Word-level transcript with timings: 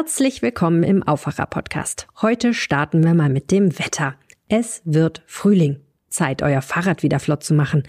Herzlich 0.00 0.42
willkommen 0.42 0.84
im 0.84 1.02
Aufwacher-Podcast. 1.02 2.06
Heute 2.22 2.54
starten 2.54 3.02
wir 3.02 3.14
mal 3.14 3.28
mit 3.28 3.50
dem 3.50 3.80
Wetter. 3.80 4.14
Es 4.48 4.80
wird 4.84 5.24
Frühling. 5.26 5.80
Zeit, 6.08 6.40
euer 6.40 6.62
Fahrrad 6.62 7.02
wieder 7.02 7.18
flott 7.18 7.42
zu 7.42 7.52
machen. 7.52 7.82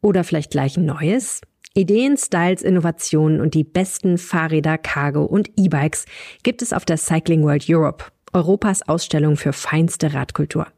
Oder 0.00 0.22
vielleicht 0.22 0.52
gleich 0.52 0.76
ein 0.76 0.84
neues? 0.84 1.40
Ideen, 1.74 2.16
Styles, 2.16 2.62
Innovationen 2.62 3.40
und 3.40 3.54
die 3.54 3.64
besten 3.64 4.16
Fahrräder, 4.16 4.78
Cargo 4.78 5.24
und 5.24 5.50
E-Bikes 5.56 6.04
gibt 6.44 6.62
es 6.62 6.72
auf 6.72 6.84
der 6.84 6.98
Cycling 6.98 7.42
World 7.42 7.64
Europe, 7.68 8.04
Europas 8.32 8.88
Ausstellung 8.88 9.36
für 9.36 9.52
feinste 9.52 10.14
Radkultur. 10.14 10.68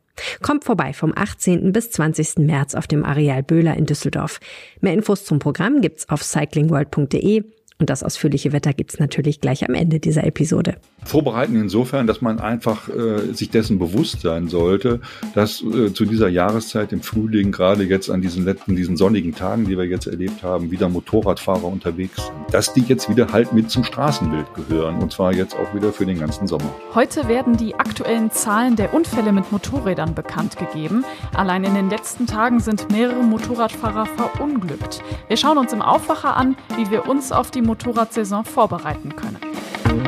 Kommt 0.40 0.64
vorbei 0.64 0.94
vom 0.94 1.12
18. 1.14 1.72
bis 1.72 1.90
20. 1.90 2.38
März 2.38 2.74
auf 2.74 2.86
dem 2.86 3.04
Areal 3.04 3.42
Böhler 3.42 3.76
in 3.76 3.84
Düsseldorf. 3.84 4.40
Mehr 4.80 4.94
Infos 4.94 5.26
zum 5.26 5.38
Programm 5.38 5.82
gibt's 5.82 6.08
auf 6.08 6.22
cyclingworld.de 6.22 7.44
und 7.82 7.90
das 7.90 8.04
ausführliche 8.04 8.52
Wetter 8.52 8.72
gibt's 8.72 9.00
natürlich 9.00 9.40
gleich 9.40 9.68
am 9.68 9.74
Ende 9.74 9.98
dieser 9.98 10.24
Episode. 10.24 10.76
Vorbereiten 11.04 11.56
insofern, 11.56 12.06
dass 12.06 12.20
man 12.20 12.38
einfach 12.38 12.88
äh, 12.88 13.32
sich 13.32 13.50
dessen 13.50 13.80
bewusst 13.80 14.20
sein 14.20 14.46
sollte, 14.46 15.00
dass 15.34 15.62
äh, 15.62 15.92
zu 15.92 16.04
dieser 16.04 16.28
Jahreszeit 16.28 16.92
im 16.92 17.02
Frühling, 17.02 17.50
gerade 17.50 17.82
jetzt 17.82 18.08
an 18.08 18.22
diesen 18.22 18.44
letzten, 18.44 18.76
diesen 18.76 18.96
sonnigen 18.96 19.34
Tagen, 19.34 19.66
die 19.66 19.76
wir 19.76 19.84
jetzt 19.84 20.06
erlebt 20.06 20.44
haben, 20.44 20.70
wieder 20.70 20.88
Motorradfahrer 20.88 21.64
unterwegs 21.64 22.16
sind. 22.24 22.54
Dass 22.54 22.72
die 22.72 22.82
jetzt 22.82 23.08
wieder 23.08 23.32
halt 23.32 23.52
mit 23.52 23.68
zum 23.68 23.82
Straßenbild 23.82 24.46
gehören 24.54 25.00
und 25.00 25.12
zwar 25.12 25.34
jetzt 25.34 25.56
auch 25.56 25.74
wieder 25.74 25.92
für 25.92 26.06
den 26.06 26.20
ganzen 26.20 26.46
Sommer. 26.46 26.72
Heute 26.94 27.26
werden 27.26 27.56
die 27.56 27.74
aktuellen 27.74 28.30
Zahlen 28.30 28.76
der 28.76 28.94
Unfälle 28.94 29.32
mit 29.32 29.50
Motorrädern 29.50 30.14
bekannt 30.14 30.56
gegeben. 30.56 31.04
Allein 31.34 31.64
in 31.64 31.74
den 31.74 31.90
letzten 31.90 32.28
Tagen 32.28 32.60
sind 32.60 32.92
mehrere 32.92 33.24
Motorradfahrer 33.24 34.06
verunglückt. 34.06 35.02
Wir 35.26 35.36
schauen 35.36 35.58
uns 35.58 35.72
im 35.72 35.82
Aufwacher 35.82 36.36
an, 36.36 36.56
wie 36.76 36.88
wir 36.92 37.08
uns 37.08 37.32
auf 37.32 37.50
die 37.50 37.62
Motorradsaison 37.72 38.44
vorbereiten 38.44 39.16
können. 39.16 39.38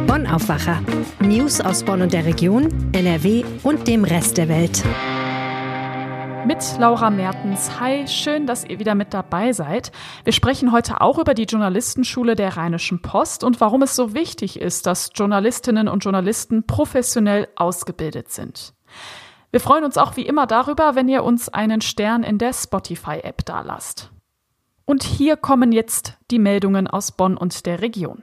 Bonn 0.06 0.26
Aufwacher. 0.26 0.82
News 1.20 1.62
aus 1.62 1.82
Bonn 1.82 2.02
und 2.02 2.12
der 2.12 2.26
Region, 2.26 2.68
NRW 2.92 3.42
und 3.62 3.88
dem 3.88 4.04
Rest 4.04 4.36
der 4.36 4.50
Welt. 4.50 4.84
Mit 6.46 6.62
Laura 6.78 7.08
Mertens. 7.08 7.80
Hi, 7.80 8.06
schön, 8.06 8.46
dass 8.46 8.66
ihr 8.66 8.78
wieder 8.80 8.94
mit 8.94 9.14
dabei 9.14 9.54
seid. 9.54 9.92
Wir 10.24 10.34
sprechen 10.34 10.72
heute 10.72 11.00
auch 11.00 11.18
über 11.18 11.32
die 11.32 11.44
Journalistenschule 11.44 12.34
der 12.36 12.58
Rheinischen 12.58 13.00
Post 13.00 13.42
und 13.44 13.62
warum 13.62 13.80
es 13.80 13.96
so 13.96 14.12
wichtig 14.12 14.60
ist, 14.60 14.84
dass 14.84 15.12
Journalistinnen 15.14 15.88
und 15.88 16.04
Journalisten 16.04 16.66
professionell 16.66 17.48
ausgebildet 17.56 18.30
sind. 18.30 18.74
Wir 19.52 19.60
freuen 19.60 19.84
uns 19.84 19.96
auch 19.96 20.18
wie 20.18 20.26
immer 20.26 20.46
darüber, 20.46 20.96
wenn 20.96 21.08
ihr 21.08 21.24
uns 21.24 21.48
einen 21.48 21.80
Stern 21.80 22.24
in 22.24 22.36
der 22.36 22.52
Spotify-App 22.52 23.42
dalasst. 23.46 24.10
Und 24.84 25.02
hier 25.02 25.36
kommen 25.36 25.72
jetzt 25.72 26.18
die 26.30 26.38
Meldungen 26.38 26.86
aus 26.86 27.12
Bonn 27.12 27.36
und 27.36 27.66
der 27.66 27.80
Region. 27.80 28.22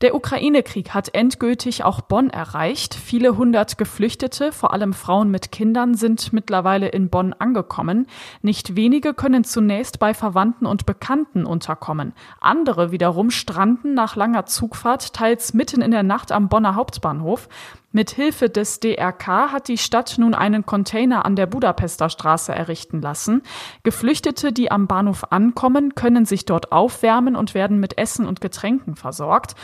Der 0.00 0.14
Ukraine-Krieg 0.14 0.94
hat 0.94 1.12
endgültig 1.12 1.82
auch 1.82 2.00
Bonn 2.00 2.30
erreicht. 2.30 2.94
Viele 2.94 3.36
hundert 3.36 3.78
Geflüchtete, 3.78 4.52
vor 4.52 4.72
allem 4.72 4.92
Frauen 4.92 5.28
mit 5.28 5.50
Kindern, 5.50 5.94
sind 5.94 6.32
mittlerweile 6.32 6.86
in 6.86 7.10
Bonn 7.10 7.32
angekommen. 7.32 8.06
Nicht 8.40 8.76
wenige 8.76 9.12
können 9.12 9.42
zunächst 9.42 9.98
bei 9.98 10.14
Verwandten 10.14 10.66
und 10.66 10.86
Bekannten 10.86 11.44
unterkommen. 11.44 12.12
Andere 12.40 12.92
wiederum 12.92 13.32
stranden 13.32 13.94
nach 13.94 14.14
langer 14.14 14.46
Zugfahrt 14.46 15.14
teils 15.14 15.52
mitten 15.52 15.82
in 15.82 15.90
der 15.90 16.04
Nacht 16.04 16.30
am 16.30 16.48
Bonner 16.48 16.76
Hauptbahnhof. 16.76 17.48
Mit 17.90 18.10
Hilfe 18.10 18.50
des 18.50 18.80
DRK 18.80 19.50
hat 19.50 19.68
die 19.68 19.78
Stadt 19.78 20.16
nun 20.18 20.34
einen 20.34 20.66
Container 20.66 21.24
an 21.24 21.36
der 21.36 21.46
Budapester 21.46 22.10
Straße 22.10 22.54
errichten 22.54 23.00
lassen. 23.00 23.42
Geflüchtete, 23.82 24.52
die 24.52 24.70
am 24.70 24.86
Bahnhof 24.86 25.32
ankommen, 25.32 25.94
können 25.94 26.26
sich 26.26 26.44
dort 26.44 26.70
aufwärmen 26.70 27.34
und 27.34 27.54
werden 27.54 27.80
mit 27.80 27.96
Essen 27.96 28.26
und 28.26 28.42
Getränken 28.42 28.94
versorgt. 28.94 29.54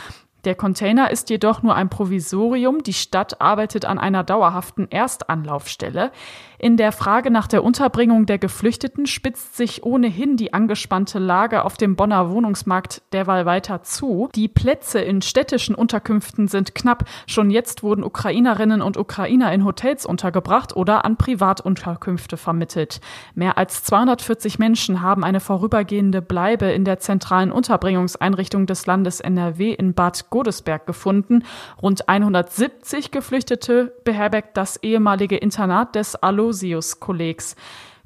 Der 0.45 0.55
Container 0.55 1.09
ist 1.09 1.29
jedoch 1.29 1.63
nur 1.63 1.75
ein 1.75 1.89
Provisorium. 1.89 2.83
Die 2.83 2.93
Stadt 2.93 3.41
arbeitet 3.41 3.85
an 3.85 3.97
einer 3.99 4.23
dauerhaften 4.23 4.89
Erstanlaufstelle. 4.89 6.11
In 6.57 6.77
der 6.77 6.91
Frage 6.91 7.31
nach 7.31 7.47
der 7.47 7.63
Unterbringung 7.63 8.25
der 8.25 8.37
Geflüchteten 8.37 9.07
spitzt 9.07 9.57
sich 9.57 9.83
ohnehin 9.83 10.37
die 10.37 10.53
angespannte 10.53 11.19
Lage 11.19 11.65
auf 11.65 11.75
dem 11.75 11.95
Bonner 11.95 12.31
Wohnungsmarkt 12.31 13.01
derweil 13.11 13.45
weiter 13.45 13.83
zu. 13.83 14.29
Die 14.35 14.47
Plätze 14.47 14.99
in 14.99 15.21
städtischen 15.21 15.75
Unterkünften 15.75 16.47
sind 16.47 16.73
knapp. 16.73 17.03
Schon 17.27 17.49
jetzt 17.49 17.83
wurden 17.83 18.03
Ukrainerinnen 18.03 18.81
und 18.81 18.97
Ukrainer 18.97 19.51
in 19.51 19.65
Hotels 19.65 20.05
untergebracht 20.05 20.75
oder 20.75 21.03
an 21.03 21.17
Privatunterkünfte 21.17 22.37
vermittelt. 22.37 23.01
Mehr 23.33 23.57
als 23.57 23.83
240 23.83 24.57
Menschen 24.57 25.01
haben 25.01 25.23
eine 25.23 25.41
vorübergehende 25.41 26.21
Bleibe 26.21 26.67
in 26.67 26.85
der 26.85 26.99
zentralen 26.99 27.51
Unterbringungseinrichtung 27.51 28.65
des 28.65 28.85
Landes 28.85 29.19
NRW 29.19 29.73
in 29.73 29.93
Bad 29.93 30.29
Godesberg 30.29 30.85
gefunden. 30.85 31.43
Rund 31.81 32.07
170 32.07 33.11
Geflüchtete 33.11 33.93
beherbergt 34.05 34.55
das 34.55 34.77
ehemalige 34.81 35.35
Internat 35.35 35.95
des 35.95 36.15
Alo 36.15 36.44
Aloysius-Kollegs. 36.45 37.55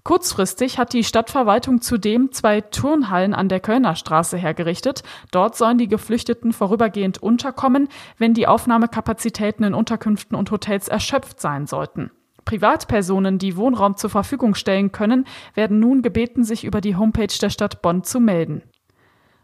Kurzfristig 0.03 0.79
hat 0.79 0.93
die 0.93 1.03
Stadtverwaltung 1.03 1.81
zudem 1.81 2.31
zwei 2.31 2.61
Turnhallen 2.61 3.33
an 3.33 3.49
der 3.49 3.59
Kölner 3.59 3.95
Straße 3.95 4.37
hergerichtet. 4.37 5.03
Dort 5.31 5.57
sollen 5.57 5.77
die 5.77 5.89
Geflüchteten 5.89 6.53
vorübergehend 6.53 7.21
unterkommen, 7.21 7.89
wenn 8.17 8.33
die 8.33 8.47
Aufnahmekapazitäten 8.47 9.65
in 9.65 9.73
Unterkünften 9.73 10.37
und 10.37 10.51
Hotels 10.51 10.87
erschöpft 10.87 11.41
sein 11.41 11.67
sollten. 11.67 12.11
Privatpersonen, 12.45 13.37
die 13.37 13.57
Wohnraum 13.57 13.97
zur 13.97 14.09
Verfügung 14.09 14.55
stellen 14.55 14.91
können, 14.91 15.25
werden 15.53 15.79
nun 15.79 16.01
gebeten, 16.01 16.43
sich 16.43 16.63
über 16.63 16.81
die 16.81 16.95
Homepage 16.95 17.37
der 17.39 17.49
Stadt 17.49 17.81
Bonn 17.81 18.03
zu 18.03 18.19
melden. 18.19 18.63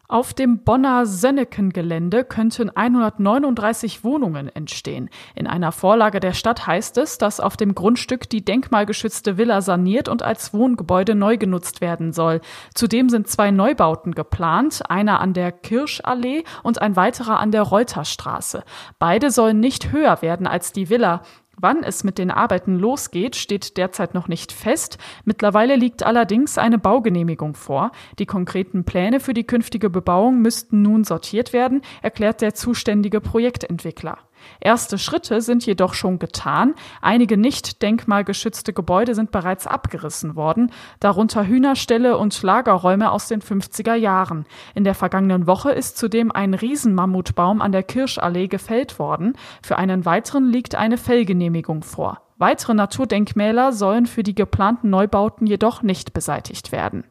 Auf 0.07 0.35
dem 0.35 0.59
Bonner 0.59 1.07
Sönneken-Gelände 1.07 2.25
könnten 2.25 2.69
139 2.69 4.03
Wohnungen 4.03 4.49
entstehen. 4.49 5.09
In 5.33 5.47
einer 5.47 5.71
Vorlage 5.71 6.19
der 6.19 6.33
Stadt 6.33 6.67
heißt 6.67 6.99
es, 6.99 7.17
dass 7.17 7.39
auf 7.39 7.57
dem 7.57 7.73
Grundstück 7.73 8.29
die 8.29 8.45
denkmalgeschützte 8.45 9.37
Villa 9.37 9.61
saniert 9.61 10.07
und 10.07 10.21
als 10.21 10.53
Wohngebäude 10.53 11.15
neu 11.15 11.37
genutzt 11.37 11.81
werden 11.81 12.13
soll. 12.13 12.41
Zudem 12.75 13.09
sind 13.09 13.27
zwei 13.27 13.49
Neubauten 13.49 14.13
geplant, 14.13 14.83
einer 14.89 15.19
an 15.21 15.33
der 15.33 15.51
Kirschallee 15.51 16.43
und 16.61 16.83
ein 16.83 16.95
weiterer 16.95 17.39
an 17.39 17.49
der 17.49 17.63
Reuterstraße. 17.63 18.63
Beide 18.99 19.31
sollen 19.31 19.59
nicht 19.59 19.91
höher 19.91 20.21
werden 20.21 20.45
als 20.45 20.71
die 20.71 20.91
Villa. 20.91 21.23
Wann 21.59 21.83
es 21.83 22.03
mit 22.03 22.17
den 22.17 22.31
Arbeiten 22.31 22.77
losgeht, 22.77 23.35
steht 23.35 23.77
derzeit 23.77 24.13
noch 24.13 24.27
nicht 24.27 24.51
fest. 24.51 24.97
Mittlerweile 25.23 25.75
liegt 25.75 26.03
allerdings 26.03 26.57
eine 26.57 26.77
Baugenehmigung 26.77 27.55
vor. 27.55 27.91
Die 28.19 28.25
konkreten 28.25 28.83
Pläne 28.83 29.19
für 29.19 29.33
die 29.33 29.45
künftige 29.45 29.89
Bebauung 29.89 30.41
müssten 30.41 30.81
nun 30.81 31.03
sortiert 31.03 31.53
werden, 31.53 31.81
erklärt 32.01 32.41
der 32.41 32.53
zuständige 32.53 33.21
Projektentwickler. 33.21 34.17
Erste 34.59 34.97
Schritte 34.97 35.41
sind 35.41 35.65
jedoch 35.65 35.93
schon 35.93 36.19
getan. 36.19 36.75
Einige 37.01 37.37
nicht 37.37 37.81
denkmalgeschützte 37.81 38.73
Gebäude 38.73 39.15
sind 39.15 39.31
bereits 39.31 39.67
abgerissen 39.67 40.35
worden, 40.35 40.71
darunter 40.99 41.47
Hühnerställe 41.47 42.17
und 42.17 42.41
Lagerräume 42.41 43.11
aus 43.11 43.27
den 43.27 43.41
50er 43.41 43.95
Jahren. 43.95 44.45
In 44.73 44.83
der 44.83 44.95
vergangenen 44.95 45.47
Woche 45.47 45.71
ist 45.71 45.97
zudem 45.97 46.31
ein 46.31 46.53
Riesenmammutbaum 46.53 47.61
an 47.61 47.71
der 47.71 47.83
Kirschallee 47.83 48.47
gefällt 48.47 48.99
worden. 48.99 49.33
Für 49.61 49.77
einen 49.77 50.05
weiteren 50.05 50.51
liegt 50.51 50.75
eine 50.75 50.97
Fellgenehmigung 50.97 51.83
vor. 51.83 52.21
Weitere 52.37 52.73
Naturdenkmäler 52.73 53.71
sollen 53.71 54.07
für 54.07 54.23
die 54.23 54.35
geplanten 54.35 54.89
Neubauten 54.89 55.47
jedoch 55.47 55.83
nicht 55.83 56.13
beseitigt 56.13 56.73
werden. 56.73 57.05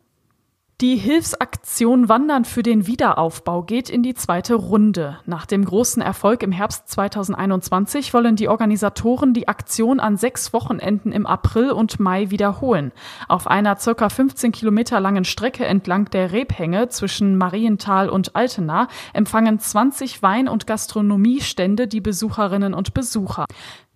Die 0.80 0.96
Hilfsaktion 0.96 2.08
Wandern 2.08 2.44
für 2.44 2.64
den 2.64 2.88
Wiederaufbau 2.88 3.62
geht 3.62 3.88
in 3.88 4.02
die 4.02 4.14
zweite 4.14 4.56
Runde. 4.56 5.20
Nach 5.24 5.46
dem 5.46 5.64
großen 5.64 6.02
Erfolg 6.02 6.42
im 6.42 6.50
Herbst 6.50 6.88
2021 6.88 8.12
wollen 8.12 8.34
die 8.34 8.48
Organisatoren 8.48 9.34
die 9.34 9.46
Aktion 9.46 10.00
an 10.00 10.16
sechs 10.16 10.52
Wochenenden 10.52 11.12
im 11.12 11.26
April 11.26 11.70
und 11.70 12.00
Mai 12.00 12.30
wiederholen. 12.30 12.90
Auf 13.28 13.46
einer 13.46 13.76
circa 13.76 14.08
15 14.08 14.50
Kilometer 14.50 14.98
langen 14.98 15.24
Strecke 15.24 15.64
entlang 15.64 16.10
der 16.10 16.32
Rebhänge 16.32 16.88
zwischen 16.88 17.38
Marienthal 17.38 18.08
und 18.08 18.34
Altena 18.34 18.88
empfangen 19.12 19.60
20 19.60 20.22
Wein- 20.22 20.48
und 20.48 20.66
Gastronomiestände 20.66 21.86
die 21.86 22.00
Besucherinnen 22.00 22.74
und 22.74 22.94
Besucher. 22.94 23.44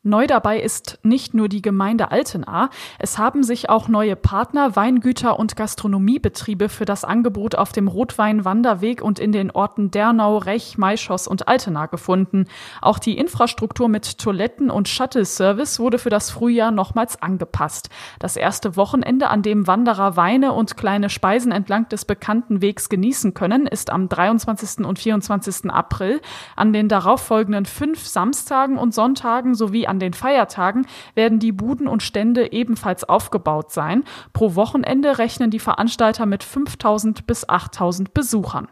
Neu 0.04 0.28
dabei 0.28 0.60
ist 0.60 1.00
nicht 1.02 1.34
nur 1.34 1.48
die 1.48 1.60
Gemeinde 1.60 2.12
Altenahr, 2.12 2.70
es 3.00 3.18
haben 3.18 3.42
sich 3.42 3.68
auch 3.68 3.88
neue 3.88 4.14
Partner, 4.14 4.76
Weingüter 4.76 5.40
und 5.40 5.56
Gastronomiebetriebe 5.56 6.68
für 6.68 6.84
das 6.84 7.02
Angebot 7.04 7.56
auf 7.56 7.72
dem 7.72 7.88
Rotwein-Wanderweg 7.88 9.02
und 9.02 9.18
in 9.18 9.32
den 9.32 9.50
Orten 9.50 9.90
Dernau, 9.90 10.38
Rech, 10.38 10.78
Maischoss 10.78 11.26
und 11.26 11.48
Altenahr 11.48 11.88
gefunden. 11.88 12.44
Auch 12.80 13.00
die 13.00 13.18
Infrastruktur 13.18 13.88
mit 13.88 14.18
Toiletten 14.18 14.70
und 14.70 14.86
Shuttle-Service 14.88 15.80
wurde 15.80 15.98
für 15.98 16.10
das 16.10 16.30
Frühjahr 16.30 16.70
nochmals 16.70 17.20
angepasst. 17.20 17.90
Das 18.20 18.36
erste 18.36 18.76
Wochenende, 18.76 19.30
an 19.30 19.42
dem 19.42 19.66
Wanderer 19.66 20.14
Weine 20.14 20.52
und 20.52 20.76
kleine 20.76 21.10
Speisen 21.10 21.50
entlang 21.50 21.88
des 21.88 22.04
bekannten 22.04 22.62
Wegs 22.62 22.88
genießen 22.88 23.34
können, 23.34 23.66
ist 23.66 23.90
am 23.90 24.08
23. 24.08 24.86
und 24.86 25.00
24. 25.00 25.68
April. 25.72 26.20
An 26.54 26.72
den 26.72 26.88
darauffolgenden 26.88 27.66
fünf 27.66 28.06
Samstagen 28.06 28.78
und 28.78 28.94
Sonntagen 28.94 29.56
sowie 29.56 29.87
an 29.88 29.98
den 29.98 30.12
Feiertagen 30.12 30.86
werden 31.14 31.38
die 31.38 31.52
Buden 31.52 31.88
und 31.88 32.02
Stände 32.02 32.52
ebenfalls 32.52 33.04
aufgebaut 33.04 33.72
sein. 33.72 34.04
Pro 34.32 34.54
Wochenende 34.54 35.18
rechnen 35.18 35.50
die 35.50 35.58
Veranstalter 35.58 36.26
mit 36.26 36.44
5000 36.44 37.26
bis 37.26 37.48
8000 37.48 38.14
Besuchern. 38.14 38.68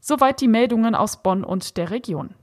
Soweit 0.00 0.40
die 0.40 0.48
Meldungen 0.48 0.94
aus 0.94 1.22
Bonn 1.22 1.42
und 1.42 1.76
der 1.76 1.90
Region. 1.90 2.34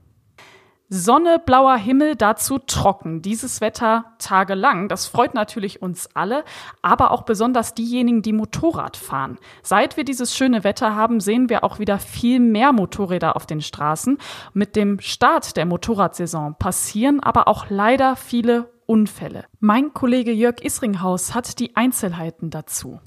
Sonne, 0.90 1.40
blauer 1.44 1.76
Himmel, 1.76 2.14
dazu 2.14 2.58
trocken. 2.58 3.22
Dieses 3.22 3.60
Wetter 3.60 4.04
tagelang. 4.18 4.88
Das 4.88 5.06
freut 5.06 5.34
natürlich 5.34 5.80
uns 5.80 6.10
alle, 6.14 6.44
aber 6.82 7.10
auch 7.10 7.22
besonders 7.22 7.72
diejenigen, 7.72 8.20
die 8.20 8.34
Motorrad 8.34 8.96
fahren. 8.96 9.38
Seit 9.62 9.96
wir 9.96 10.04
dieses 10.04 10.36
schöne 10.36 10.62
Wetter 10.62 10.94
haben, 10.94 11.20
sehen 11.20 11.48
wir 11.48 11.64
auch 11.64 11.78
wieder 11.78 11.98
viel 11.98 12.38
mehr 12.38 12.72
Motorräder 12.72 13.34
auf 13.34 13.46
den 13.46 13.62
Straßen. 13.62 14.18
Mit 14.52 14.76
dem 14.76 15.00
Start 15.00 15.56
der 15.56 15.64
Motorradsaison 15.64 16.56
passieren 16.58 17.20
aber 17.20 17.48
auch 17.48 17.66
leider 17.70 18.14
viele 18.14 18.70
Unfälle. 18.86 19.46
Mein 19.60 19.94
Kollege 19.94 20.32
Jörg 20.32 20.62
Isringhaus 20.62 21.34
hat 21.34 21.58
die 21.58 21.74
Einzelheiten 21.76 22.50
dazu. 22.50 23.00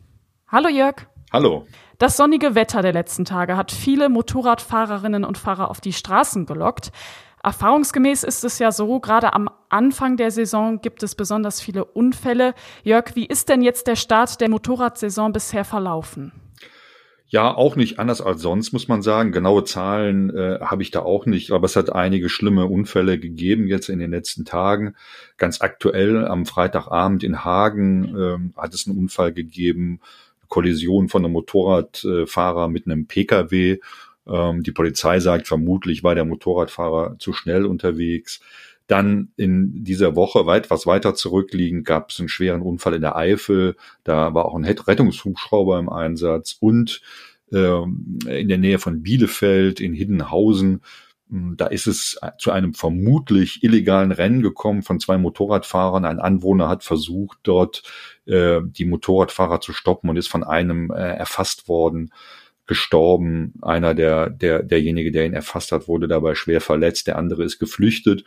Hallo 0.47 0.69
Jörg. 0.69 1.07
Hallo. 1.31 1.65
Das 1.99 2.15
sonnige 2.15 2.55
Wetter 2.55 2.81
der 2.81 2.93
letzten 2.93 3.25
Tage 3.25 3.57
hat 3.57 3.71
viele 3.71 4.07
Motorradfahrerinnen 4.09 5.23
und 5.25 5.37
Fahrer 5.37 5.69
auf 5.69 5.81
die 5.81 5.93
Straßen 5.93 6.45
gelockt. 6.45 6.91
Erfahrungsgemäß 7.47 8.25
ist 8.25 8.43
es 8.43 8.59
ja 8.59 8.73
so, 8.73 8.99
gerade 8.99 9.31
am 9.31 9.49
Anfang 9.69 10.17
der 10.17 10.31
Saison 10.31 10.81
gibt 10.81 11.01
es 11.01 11.15
besonders 11.15 11.61
viele 11.61 11.85
Unfälle. 11.85 12.53
Jörg, 12.83 13.15
wie 13.15 13.25
ist 13.25 13.47
denn 13.47 13.61
jetzt 13.61 13.87
der 13.87 13.95
Start 13.95 14.41
der 14.41 14.49
Motorradsaison 14.49 15.31
bisher 15.31 15.63
verlaufen? 15.63 16.33
Ja, 17.29 17.55
auch 17.55 17.77
nicht 17.77 17.99
anders 17.99 18.19
als 18.19 18.41
sonst, 18.41 18.73
muss 18.73 18.89
man 18.89 19.01
sagen. 19.01 19.31
Genaue 19.31 19.63
Zahlen 19.63 20.29
äh, 20.35 20.59
habe 20.59 20.81
ich 20.81 20.91
da 20.91 21.03
auch 21.03 21.25
nicht, 21.25 21.51
aber 21.51 21.63
es 21.63 21.77
hat 21.77 21.89
einige 21.89 22.27
schlimme 22.27 22.65
Unfälle 22.65 23.17
gegeben 23.17 23.67
jetzt 23.67 23.87
in 23.87 23.99
den 23.99 24.11
letzten 24.11 24.43
Tagen. 24.43 24.95
Ganz 25.37 25.61
aktuell 25.61 26.27
am 26.27 26.45
Freitagabend 26.45 27.23
in 27.23 27.45
Hagen 27.45 28.53
äh, 28.57 28.59
hat 28.59 28.73
es 28.73 28.87
einen 28.87 28.97
Unfall 28.97 29.31
gegeben, 29.31 30.01
Kollision 30.49 31.07
von 31.07 31.23
einem 31.23 31.31
Motorradfahrer 31.31 32.67
mit 32.67 32.87
einem 32.87 33.07
Pkw. 33.07 33.79
Ähm, 34.29 34.63
die 34.63 34.71
Polizei 34.71 35.19
sagt, 35.19 35.47
vermutlich 35.47 36.03
war 36.03 36.15
der 36.15 36.25
Motorradfahrer 36.25 37.17
zu 37.19 37.33
schnell 37.33 37.65
unterwegs. 37.65 38.41
Dann 38.87 39.33
in 39.35 39.83
dieser 39.83 40.15
Woche 40.15 40.45
weit 40.45 40.69
was 40.71 40.87
weiter 40.87 41.13
zurückliegend 41.13 41.85
gab 41.85 42.09
es 42.09 42.19
einen 42.19 42.29
schweren 42.29 42.61
Unfall 42.61 42.93
in 42.93 43.01
der 43.01 43.17
Eifel. 43.17 43.75
Da 44.03 44.33
war 44.33 44.45
auch 44.45 44.55
ein 44.55 44.63
Rettungshubschrauber 44.63 45.77
im 45.77 45.89
Einsatz 45.89 46.55
und 46.59 47.01
ähm, 47.51 48.19
in 48.27 48.47
der 48.47 48.57
Nähe 48.57 48.79
von 48.79 49.03
Bielefeld 49.03 49.81
in 49.81 49.93
Hiddenhausen. 49.93 50.81
Hm, 51.29 51.57
da 51.57 51.67
ist 51.67 51.87
es 51.87 52.17
zu 52.37 52.51
einem 52.51 52.73
vermutlich 52.73 53.61
illegalen 53.61 54.13
Rennen 54.13 54.41
gekommen 54.41 54.83
von 54.83 55.01
zwei 55.01 55.17
Motorradfahrern. 55.17 56.05
Ein 56.05 56.19
Anwohner 56.19 56.69
hat 56.69 56.85
versucht, 56.85 57.39
dort 57.43 57.83
äh, 58.25 58.61
die 58.63 58.85
Motorradfahrer 58.85 59.59
zu 59.59 59.73
stoppen 59.73 60.09
und 60.09 60.15
ist 60.15 60.29
von 60.29 60.45
einem 60.45 60.91
äh, 60.91 60.95
erfasst 60.95 61.67
worden 61.67 62.11
gestorben. 62.67 63.53
Einer 63.61 63.93
der, 63.93 64.29
der, 64.29 64.63
derjenige, 64.63 65.11
der 65.11 65.25
ihn 65.25 65.33
erfasst 65.33 65.71
hat, 65.71 65.87
wurde 65.87 66.07
dabei 66.07 66.35
schwer 66.35 66.61
verletzt. 66.61 67.07
Der 67.07 67.17
andere 67.17 67.43
ist 67.43 67.59
geflüchtet. 67.59 68.23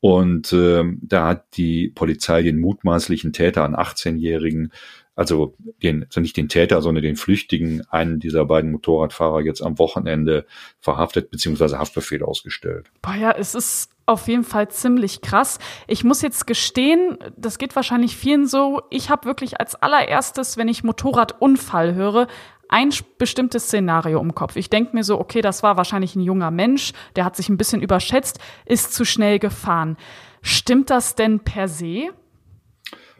Und 0.00 0.52
äh, 0.52 0.82
da 1.00 1.28
hat 1.28 1.56
die 1.56 1.88
Polizei 1.88 2.42
den 2.42 2.58
mutmaßlichen 2.58 3.32
Täter, 3.32 3.64
einen 3.64 3.76
18-Jährigen, 3.76 4.72
also 5.14 5.54
den, 5.82 6.04
also 6.04 6.20
nicht 6.20 6.36
den 6.36 6.48
Täter, 6.48 6.82
sondern 6.82 7.04
den 7.04 7.16
Flüchtigen, 7.16 7.82
einen 7.88 8.18
dieser 8.18 8.44
beiden 8.44 8.72
Motorradfahrer 8.72 9.42
jetzt 9.42 9.62
am 9.62 9.78
Wochenende 9.78 10.46
verhaftet 10.80 11.30
bzw. 11.30 11.76
Haftbefehl 11.76 12.24
ausgestellt. 12.24 12.90
Boah, 13.02 13.14
ja, 13.14 13.30
es 13.30 13.54
ist 13.54 13.90
auf 14.06 14.26
jeden 14.26 14.44
Fall 14.44 14.68
ziemlich 14.68 15.20
krass. 15.20 15.58
Ich 15.86 16.02
muss 16.02 16.22
jetzt 16.22 16.46
gestehen, 16.46 17.18
das 17.36 17.58
geht 17.58 17.76
wahrscheinlich 17.76 18.16
vielen 18.16 18.46
so. 18.46 18.82
Ich 18.90 19.10
habe 19.10 19.26
wirklich 19.26 19.60
als 19.60 19.76
allererstes, 19.76 20.56
wenn 20.56 20.66
ich 20.66 20.82
Motorradunfall 20.82 21.94
höre, 21.94 22.26
ein 22.72 22.90
bestimmtes 23.18 23.64
Szenario 23.64 24.20
im 24.20 24.34
Kopf. 24.34 24.56
Ich 24.56 24.70
denke 24.70 24.96
mir 24.96 25.04
so, 25.04 25.20
okay, 25.20 25.42
das 25.42 25.62
war 25.62 25.76
wahrscheinlich 25.76 26.16
ein 26.16 26.20
junger 26.22 26.50
Mensch, 26.50 26.92
der 27.16 27.24
hat 27.24 27.36
sich 27.36 27.48
ein 27.48 27.58
bisschen 27.58 27.82
überschätzt, 27.82 28.38
ist 28.64 28.94
zu 28.94 29.04
schnell 29.04 29.38
gefahren. 29.38 29.96
Stimmt 30.40 30.90
das 30.90 31.14
denn 31.14 31.40
per 31.40 31.68
se? 31.68 32.08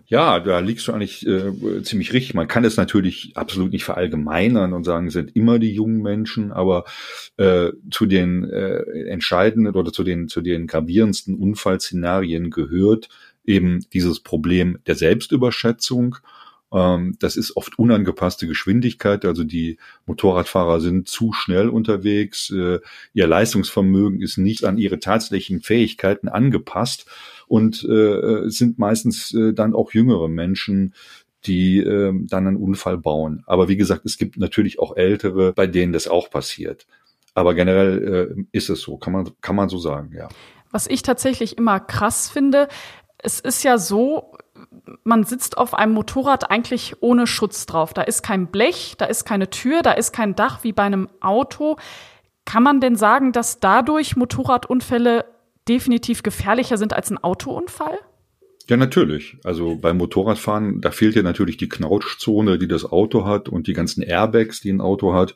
Ja, 0.07 0.41
da 0.41 0.59
liegst 0.59 0.89
du 0.89 0.93
eigentlich 0.93 1.27
äh, 1.27 1.83
ziemlich 1.83 2.13
richtig. 2.13 2.35
Man 2.35 2.49
kann 2.49 2.65
es 2.65 2.77
natürlich 2.77 3.33
absolut 3.35 3.73
nicht 3.73 3.85
verallgemeinern 3.85 4.73
und 4.73 4.85
sagen, 4.85 5.07
es 5.07 5.15
sind 5.15 5.37
immer 5.37 5.59
die 5.59 5.73
jungen 5.73 6.03
Menschen, 6.03 6.53
aber 6.53 6.85
äh, 7.37 7.71
zu 7.91 8.07
den 8.07 8.45
äh, 8.45 8.83
entscheidenden 9.09 9.75
oder 9.75 9.93
zu 9.93 10.03
den 10.03 10.29
zu 10.29 10.41
den 10.41 10.67
gravierendsten 10.67 11.35
Unfallszenarien 11.35 12.51
gehört 12.51 13.09
eben 13.45 13.81
dieses 13.93 14.21
Problem 14.21 14.79
der 14.87 14.97
Selbstüberschätzung 14.97 16.17
das 16.73 17.37
ist 17.37 17.57
oft 17.57 17.79
unangepasste 17.79 18.47
Geschwindigkeit, 18.47 19.27
also 19.27 19.45
die 19.45 19.79
Motorradfahrer 20.07 20.81
sind 20.81 21.07
zu 21.07 21.33
schnell 21.33 21.69
unterwegs, 21.69 22.51
äh, 22.51 22.81
ihr 23.13 23.27
Leistungsvermögen 23.27 24.23
ist 24.23 24.39
nicht 24.39 24.65
an 24.65 24.79
ihre 24.79 24.99
tatsächlichen 24.99 25.61
Fähigkeiten 25.61 26.29
angepasst 26.29 27.07
und 27.47 27.85
äh, 27.85 28.49
sind 28.49 28.79
meistens 28.79 29.35
äh, 29.35 29.53
dann 29.53 29.75
auch 29.75 29.93
jüngere 29.93 30.29
Menschen, 30.29 30.95
die 31.45 31.79
äh, 31.79 32.13
dann 32.27 32.47
einen 32.47 32.57
Unfall 32.57 32.97
bauen. 32.97 33.43
Aber 33.47 33.69
wie 33.69 33.77
gesagt, 33.77 34.07
es 34.07 34.17
gibt 34.17 34.39
natürlich 34.39 34.79
auch 34.79 34.97
ältere, 34.97 35.53
bei 35.53 35.67
denen 35.67 35.93
das 35.93 36.09
auch 36.09 36.31
passiert. 36.31 36.87
Aber 37.35 37.55
generell 37.55 38.37
äh, 38.39 38.45
ist 38.53 38.71
es 38.71 38.81
so, 38.81 38.97
kann 38.97 39.13
man, 39.13 39.31
kann 39.41 39.57
man 39.57 39.69
so 39.69 39.79
sagen, 39.79 40.13
ja. 40.17 40.29
Was 40.71 40.87
ich 40.87 41.03
tatsächlich 41.03 41.59
immer 41.59 41.81
krass 41.81 42.31
finde, 42.31 42.69
es 43.23 43.41
ist 43.41 43.63
ja 43.63 43.79
so, 43.79 44.33
man 45.05 45.25
sitzt 45.25 45.57
auf 45.57 45.75
einem 45.75 45.93
Motorrad 45.93 46.51
eigentlich 46.51 46.97
ohne 47.01 47.27
Schutz 47.27 47.67
drauf. 47.67 47.95
Da 47.95 48.03
ist 48.03 48.23
kein 48.23 48.49
Blech, 48.49 48.95
da 48.99 49.07
ist 49.07 49.25
keine 49.25 49.49
Tür, 49.49 49.83
da 49.83 49.93
ist 49.93 50.13
kein 50.13 50.35
Dach 50.35 50.65
wie 50.65 50.73
bei 50.73 50.83
einem 50.83 51.09
Auto. 51.21 51.77
Kann 52.45 52.63
man 52.63 52.81
denn 52.81 52.97
sagen, 52.97 53.33
dass 53.33 53.61
dadurch 53.61 54.17
Motorradunfälle 54.17 55.25
definitiv 55.69 56.23
gefährlicher 56.25 56.77
sind 56.77 56.93
als 56.93 57.11
ein 57.11 57.23
Autounfall? 57.23 57.99
Ja, 58.69 58.77
natürlich. 58.77 59.37
Also 59.45 59.77
beim 59.77 59.99
Motorradfahren, 59.99 60.81
da 60.81 60.91
fehlt 60.91 61.15
ja 61.15 61.23
natürlich 61.23 61.57
die 61.57 61.69
Knautschzone, 61.69 62.59
die 62.59 62.69
das 62.69 62.85
Auto 62.85 63.25
hat 63.25 63.49
und 63.49 63.67
die 63.67 63.73
ganzen 63.73 64.03
Airbags, 64.03 64.61
die 64.61 64.73
ein 64.73 64.81
Auto 64.81 65.15
hat. 65.15 65.35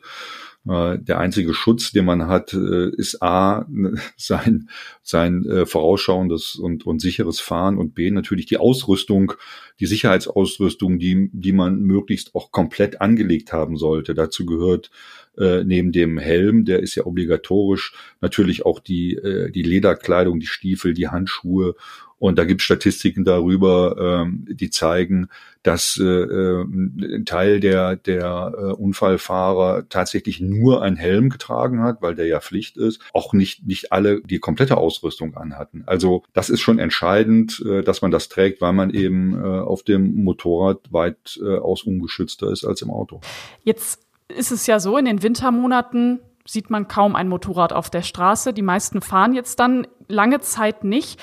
Äh, 0.67 0.99
der 0.99 1.19
einzige 1.19 1.53
Schutz, 1.53 1.91
den 1.91 2.05
man 2.05 2.27
hat, 2.27 2.53
äh, 2.53 2.89
ist 2.89 3.21
A, 3.21 3.65
sein, 4.17 4.69
sein 5.03 5.45
äh, 5.45 5.65
vorausschauendes 5.65 6.55
und, 6.55 6.85
und 6.85 6.99
sicheres 6.99 7.39
Fahren 7.39 7.77
und 7.77 7.95
B, 7.95 8.11
natürlich 8.11 8.45
die 8.45 8.57
Ausrüstung, 8.57 9.33
die 9.79 9.85
Sicherheitsausrüstung, 9.85 10.99
die, 10.99 11.29
die 11.33 11.53
man 11.53 11.81
möglichst 11.81 12.35
auch 12.35 12.51
komplett 12.51 13.01
angelegt 13.01 13.53
haben 13.53 13.77
sollte. 13.77 14.13
Dazu 14.13 14.45
gehört 14.45 14.89
äh, 15.37 15.63
neben 15.63 15.91
dem 15.91 16.17
Helm, 16.17 16.65
der 16.65 16.79
ist 16.79 16.95
ja 16.95 17.05
obligatorisch, 17.05 17.93
natürlich 18.21 18.65
auch 18.65 18.79
die, 18.79 19.15
äh, 19.15 19.51
die 19.51 19.63
Lederkleidung, 19.63 20.39
die 20.39 20.47
Stiefel, 20.47 20.93
die 20.93 21.09
Handschuhe 21.09 21.75
und 22.19 22.39
da 22.39 22.45
gibt 22.45 22.61
es 22.61 22.65
Statistiken 22.65 23.25
darüber, 23.25 24.23
ähm, 24.23 24.45
die 24.49 24.71
zeigen, 24.71 25.29
dass 25.61 25.99
äh, 26.01 26.03
äh, 26.03 26.63
ein 26.63 27.25
Teil 27.25 27.59
der, 27.59 27.95
der 27.95 28.53
äh, 28.57 28.61
Unfallfahrer 28.73 29.87
tatsächlich 29.89 30.39
nur 30.39 30.81
einen 30.81 30.95
Helm 30.95 31.29
getragen 31.29 31.83
hat, 31.83 32.01
weil 32.01 32.15
der 32.15 32.25
ja 32.25 32.39
Pflicht 32.39 32.77
ist. 32.77 33.01
Auch 33.13 33.33
nicht, 33.33 33.67
nicht 33.67 33.91
alle 33.91 34.21
die 34.21 34.39
komplette 34.39 34.77
Ausrüstung 34.77 35.35
anhatten. 35.35 35.83
Also 35.85 36.23
das 36.33 36.49
ist 36.49 36.61
schon 36.61 36.79
entscheidend, 36.79 37.63
äh, 37.67 37.83
dass 37.83 38.01
man 38.01 38.11
das 38.11 38.29
trägt, 38.29 38.61
weil 38.61 38.73
man 38.73 38.89
eben 38.89 39.35
äh, 39.35 39.45
auf 39.67 39.83
dem 39.83 40.23
Motorrad 40.23 40.79
weitaus 40.91 41.85
äh, 41.85 41.89
ungeschützter 41.89 42.51
ist 42.51 42.65
als 42.65 42.81
im 42.81 42.91
Auto. 42.91 43.21
Jetzt 43.63 44.05
ist 44.27 44.51
es 44.51 44.67
ja 44.67 44.79
so, 44.79 44.97
in 44.97 45.05
den 45.05 45.23
Wintermonaten 45.23 46.19
sieht 46.45 46.69
man 46.69 46.87
kaum 46.87 47.15
ein 47.15 47.27
Motorrad 47.27 47.73
auf 47.73 47.89
der 47.89 48.01
Straße. 48.01 48.53
Die 48.53 48.61
meisten 48.61 49.01
fahren 49.01 49.33
jetzt 49.33 49.59
dann 49.59 49.87
lange 50.07 50.39
Zeit 50.39 50.83
nicht. 50.83 51.19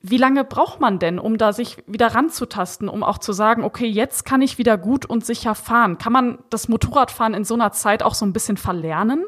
Wie 0.00 0.16
lange 0.16 0.44
braucht 0.44 0.80
man 0.80 0.98
denn, 0.98 1.18
um 1.18 1.38
da 1.38 1.52
sich 1.52 1.78
wieder 1.86 2.08
ranzutasten, 2.08 2.88
um 2.88 3.02
auch 3.02 3.18
zu 3.18 3.32
sagen, 3.32 3.64
okay, 3.64 3.86
jetzt 3.86 4.24
kann 4.24 4.42
ich 4.42 4.58
wieder 4.58 4.78
gut 4.78 5.06
und 5.06 5.26
sicher 5.26 5.54
fahren? 5.54 5.98
Kann 5.98 6.12
man 6.12 6.38
das 6.50 6.68
Motorradfahren 6.68 7.34
in 7.34 7.44
so 7.44 7.54
einer 7.54 7.72
Zeit 7.72 8.02
auch 8.02 8.14
so 8.14 8.24
ein 8.24 8.32
bisschen 8.32 8.56
verlernen? 8.56 9.24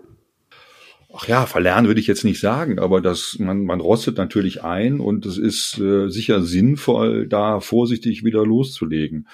Ach 1.12 1.26
ja, 1.26 1.46
verlernen 1.46 1.88
würde 1.88 2.00
ich 2.00 2.06
jetzt 2.06 2.24
nicht 2.24 2.38
sagen, 2.38 2.78
aber 2.78 3.00
das, 3.00 3.36
man, 3.40 3.64
man 3.64 3.80
rostet 3.80 4.16
natürlich 4.16 4.62
ein 4.62 5.00
und 5.00 5.26
es 5.26 5.38
ist 5.38 5.78
äh, 5.78 6.08
sicher 6.08 6.42
sinnvoll, 6.42 7.26
da 7.26 7.58
vorsichtig 7.58 8.22
wieder 8.24 8.46
loszulegen. 8.46 9.26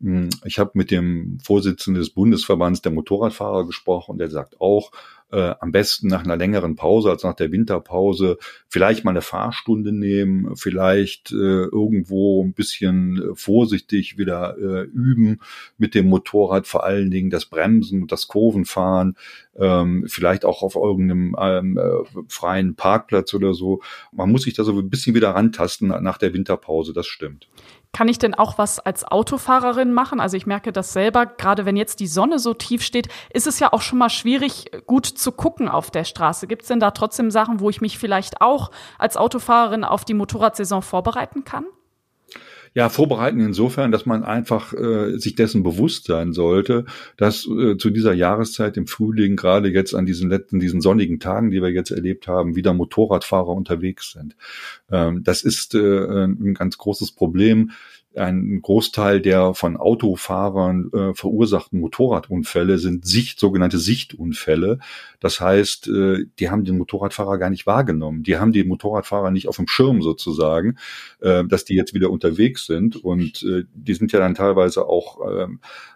Hm, 0.00 0.30
ich 0.44 0.58
habe 0.58 0.70
mit 0.74 0.90
dem 0.90 1.38
Vorsitzenden 1.42 2.00
des 2.00 2.10
Bundesverbands 2.10 2.80
der 2.80 2.92
Motorradfahrer 2.92 3.66
gesprochen 3.66 4.12
und 4.12 4.18
der 4.18 4.30
sagt 4.30 4.60
auch, 4.60 4.90
äh, 5.30 5.54
am 5.60 5.72
besten 5.72 6.08
nach 6.08 6.24
einer 6.24 6.36
längeren 6.36 6.76
Pause 6.76 7.10
als 7.10 7.22
nach 7.22 7.34
der 7.34 7.52
Winterpause 7.52 8.38
vielleicht 8.68 9.04
mal 9.04 9.10
eine 9.10 9.20
Fahrstunde 9.20 9.92
nehmen, 9.92 10.56
vielleicht 10.56 11.32
äh, 11.32 11.34
irgendwo 11.34 12.42
ein 12.42 12.54
bisschen 12.54 13.18
äh, 13.18 13.34
vorsichtig 13.34 14.16
wieder 14.16 14.56
äh, 14.58 14.82
üben 14.84 15.40
mit 15.76 15.94
dem 15.94 16.08
Motorrad, 16.08 16.66
vor 16.66 16.84
allen 16.84 17.10
Dingen 17.10 17.30
das 17.30 17.46
Bremsen 17.46 18.02
und 18.02 18.12
das 18.12 18.26
Kurvenfahren, 18.26 19.16
ähm, 19.56 20.04
vielleicht 20.08 20.44
auch 20.44 20.62
auf 20.62 20.76
irgendeinem 20.76 21.36
ähm, 21.38 21.78
äh, 21.78 22.22
freien 22.28 22.74
Parkplatz 22.74 23.34
oder 23.34 23.52
so. 23.54 23.82
Man 24.12 24.30
muss 24.30 24.42
sich 24.42 24.54
da 24.54 24.64
so 24.64 24.78
ein 24.78 24.90
bisschen 24.90 25.14
wieder 25.14 25.30
rantasten 25.30 25.88
nach 25.88 26.18
der 26.18 26.32
Winterpause, 26.32 26.92
das 26.92 27.06
stimmt. 27.06 27.48
Kann 27.98 28.06
ich 28.06 28.20
denn 28.20 28.34
auch 28.34 28.58
was 28.58 28.78
als 28.78 29.04
Autofahrerin 29.04 29.92
machen? 29.92 30.20
Also 30.20 30.36
ich 30.36 30.46
merke 30.46 30.70
das 30.70 30.92
selber, 30.92 31.26
gerade 31.26 31.66
wenn 31.66 31.74
jetzt 31.74 31.98
die 31.98 32.06
Sonne 32.06 32.38
so 32.38 32.54
tief 32.54 32.84
steht, 32.84 33.08
ist 33.34 33.48
es 33.48 33.58
ja 33.58 33.72
auch 33.72 33.82
schon 33.82 33.98
mal 33.98 34.08
schwierig, 34.08 34.70
gut 34.86 35.04
zu 35.04 35.32
gucken 35.32 35.68
auf 35.68 35.90
der 35.90 36.04
Straße. 36.04 36.46
Gibt 36.46 36.62
es 36.62 36.68
denn 36.68 36.78
da 36.78 36.92
trotzdem 36.92 37.32
Sachen, 37.32 37.58
wo 37.58 37.70
ich 37.70 37.80
mich 37.80 37.98
vielleicht 37.98 38.40
auch 38.40 38.70
als 38.98 39.16
Autofahrerin 39.16 39.82
auf 39.82 40.04
die 40.04 40.14
Motorradsaison 40.14 40.80
vorbereiten 40.80 41.42
kann? 41.42 41.64
Ja, 42.74 42.88
vorbereiten 42.88 43.40
insofern, 43.40 43.92
dass 43.92 44.06
man 44.06 44.24
einfach 44.24 44.72
äh, 44.72 45.18
sich 45.18 45.34
dessen 45.34 45.62
bewusst 45.62 46.06
sein 46.06 46.32
sollte, 46.32 46.84
dass 47.16 47.46
äh, 47.46 47.76
zu 47.76 47.90
dieser 47.90 48.12
Jahreszeit 48.12 48.76
im 48.76 48.86
Frühling, 48.86 49.36
gerade 49.36 49.68
jetzt 49.68 49.94
an 49.94 50.06
diesen 50.06 50.30
letzten, 50.30 50.60
diesen 50.60 50.80
sonnigen 50.80 51.20
Tagen, 51.20 51.50
die 51.50 51.62
wir 51.62 51.70
jetzt 51.70 51.90
erlebt 51.90 52.28
haben, 52.28 52.56
wieder 52.56 52.74
Motorradfahrer 52.74 53.48
unterwegs 53.48 54.12
sind. 54.12 54.36
Ähm, 54.90 55.22
das 55.24 55.42
ist 55.42 55.74
äh, 55.74 56.24
ein 56.24 56.54
ganz 56.54 56.78
großes 56.78 57.12
Problem 57.12 57.70
ein 58.18 58.60
Großteil 58.62 59.20
der 59.20 59.54
von 59.54 59.76
Autofahrern 59.76 60.90
äh, 60.92 61.14
verursachten 61.14 61.80
Motorradunfälle 61.80 62.78
sind 62.78 63.06
Sicht, 63.06 63.40
sogenannte 63.40 63.78
Sichtunfälle. 63.78 64.78
Das 65.20 65.40
heißt, 65.40 65.88
äh, 65.88 66.26
die 66.38 66.50
haben 66.50 66.64
den 66.64 66.78
Motorradfahrer 66.78 67.38
gar 67.38 67.50
nicht 67.50 67.66
wahrgenommen. 67.66 68.22
Die 68.22 68.36
haben 68.36 68.52
die 68.52 68.64
Motorradfahrer 68.64 69.30
nicht 69.30 69.48
auf 69.48 69.56
dem 69.56 69.68
Schirm 69.68 70.02
sozusagen, 70.02 70.76
äh, 71.20 71.44
dass 71.44 71.64
die 71.64 71.74
jetzt 71.74 71.94
wieder 71.94 72.10
unterwegs 72.10 72.66
sind. 72.66 72.96
Und 72.96 73.42
äh, 73.42 73.64
die 73.74 73.94
sind 73.94 74.12
ja 74.12 74.18
dann 74.18 74.34
teilweise 74.34 74.86
auch 74.86 75.20
äh, 75.28 75.46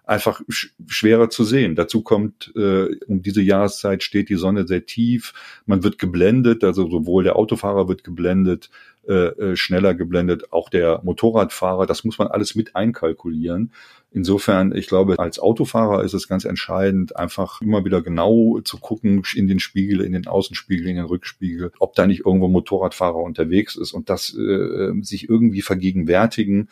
einfach 0.05 0.43
sch 0.49 0.75
schwerer 0.87 1.31
zu 1.31 1.45
sehen. 1.45 1.75
Dazu 1.75 2.02
kommt, 2.02 2.52
äh, 2.57 2.95
um 3.07 3.23
diese 3.23 3.43
Jahreszeit 3.43 4.02
steht 4.02 4.29
die 4.29 4.37
Sonne 4.37 4.67
sehr 4.67 4.87
tief. 4.87 5.33
Man 5.67 5.83
wird 5.83 5.99
geblendet, 5.99 6.64
also 6.64 6.91
sowohl 6.91 7.25
der 7.25 7.37
Autofahrer 7.37 7.88
wird 7.88 8.05
geblendet, 8.05 8.71
äh, 9.09 9.12
äh, 9.12 9.56
schneller 9.56 9.94
geblendet, 9.94 10.52
auch 10.52 10.68
der 10.68 11.00
Motorradfahrer, 11.02 11.87
das 11.87 12.04
muss 12.04 12.18
man 12.18 12.28
alles 12.28 12.54
mit 12.54 12.76
einkalkulieren. 12.76 13.73
Insofern, 14.12 14.76
ich 14.76 14.87
glaube, 14.87 15.18
als 15.18 15.38
Autofahrer 15.38 16.04
ist 16.04 16.12
es 16.12 16.28
ganz 16.28 16.44
entscheidend, 16.44 17.16
einfach 17.16 17.61
immer 17.62 17.85
wieder 17.85 18.02
genau 18.02 18.61
zu 18.61 18.78
gucken 18.78 19.23
in 19.35 19.49
den 19.49 19.59
Spiegel, 19.59 20.02
in 20.02 20.12
den 20.12 20.26
Außenspiegel, 20.26 20.87
in 20.87 20.97
den 20.97 21.06
Rückspiegel, 21.06 21.73
ob 21.78 21.94
da 21.94 22.06
nicht 22.06 22.26
irgendwo 22.26 22.47
Motorradfahrer 22.47 23.16
unterwegs 23.16 23.75
ist 23.75 23.92
und 23.92 24.09
das 24.09 24.37
äh, 24.37 24.92
sich 25.00 25.28
irgendwie 25.28 25.62
vergegenwärtigen 25.62 26.68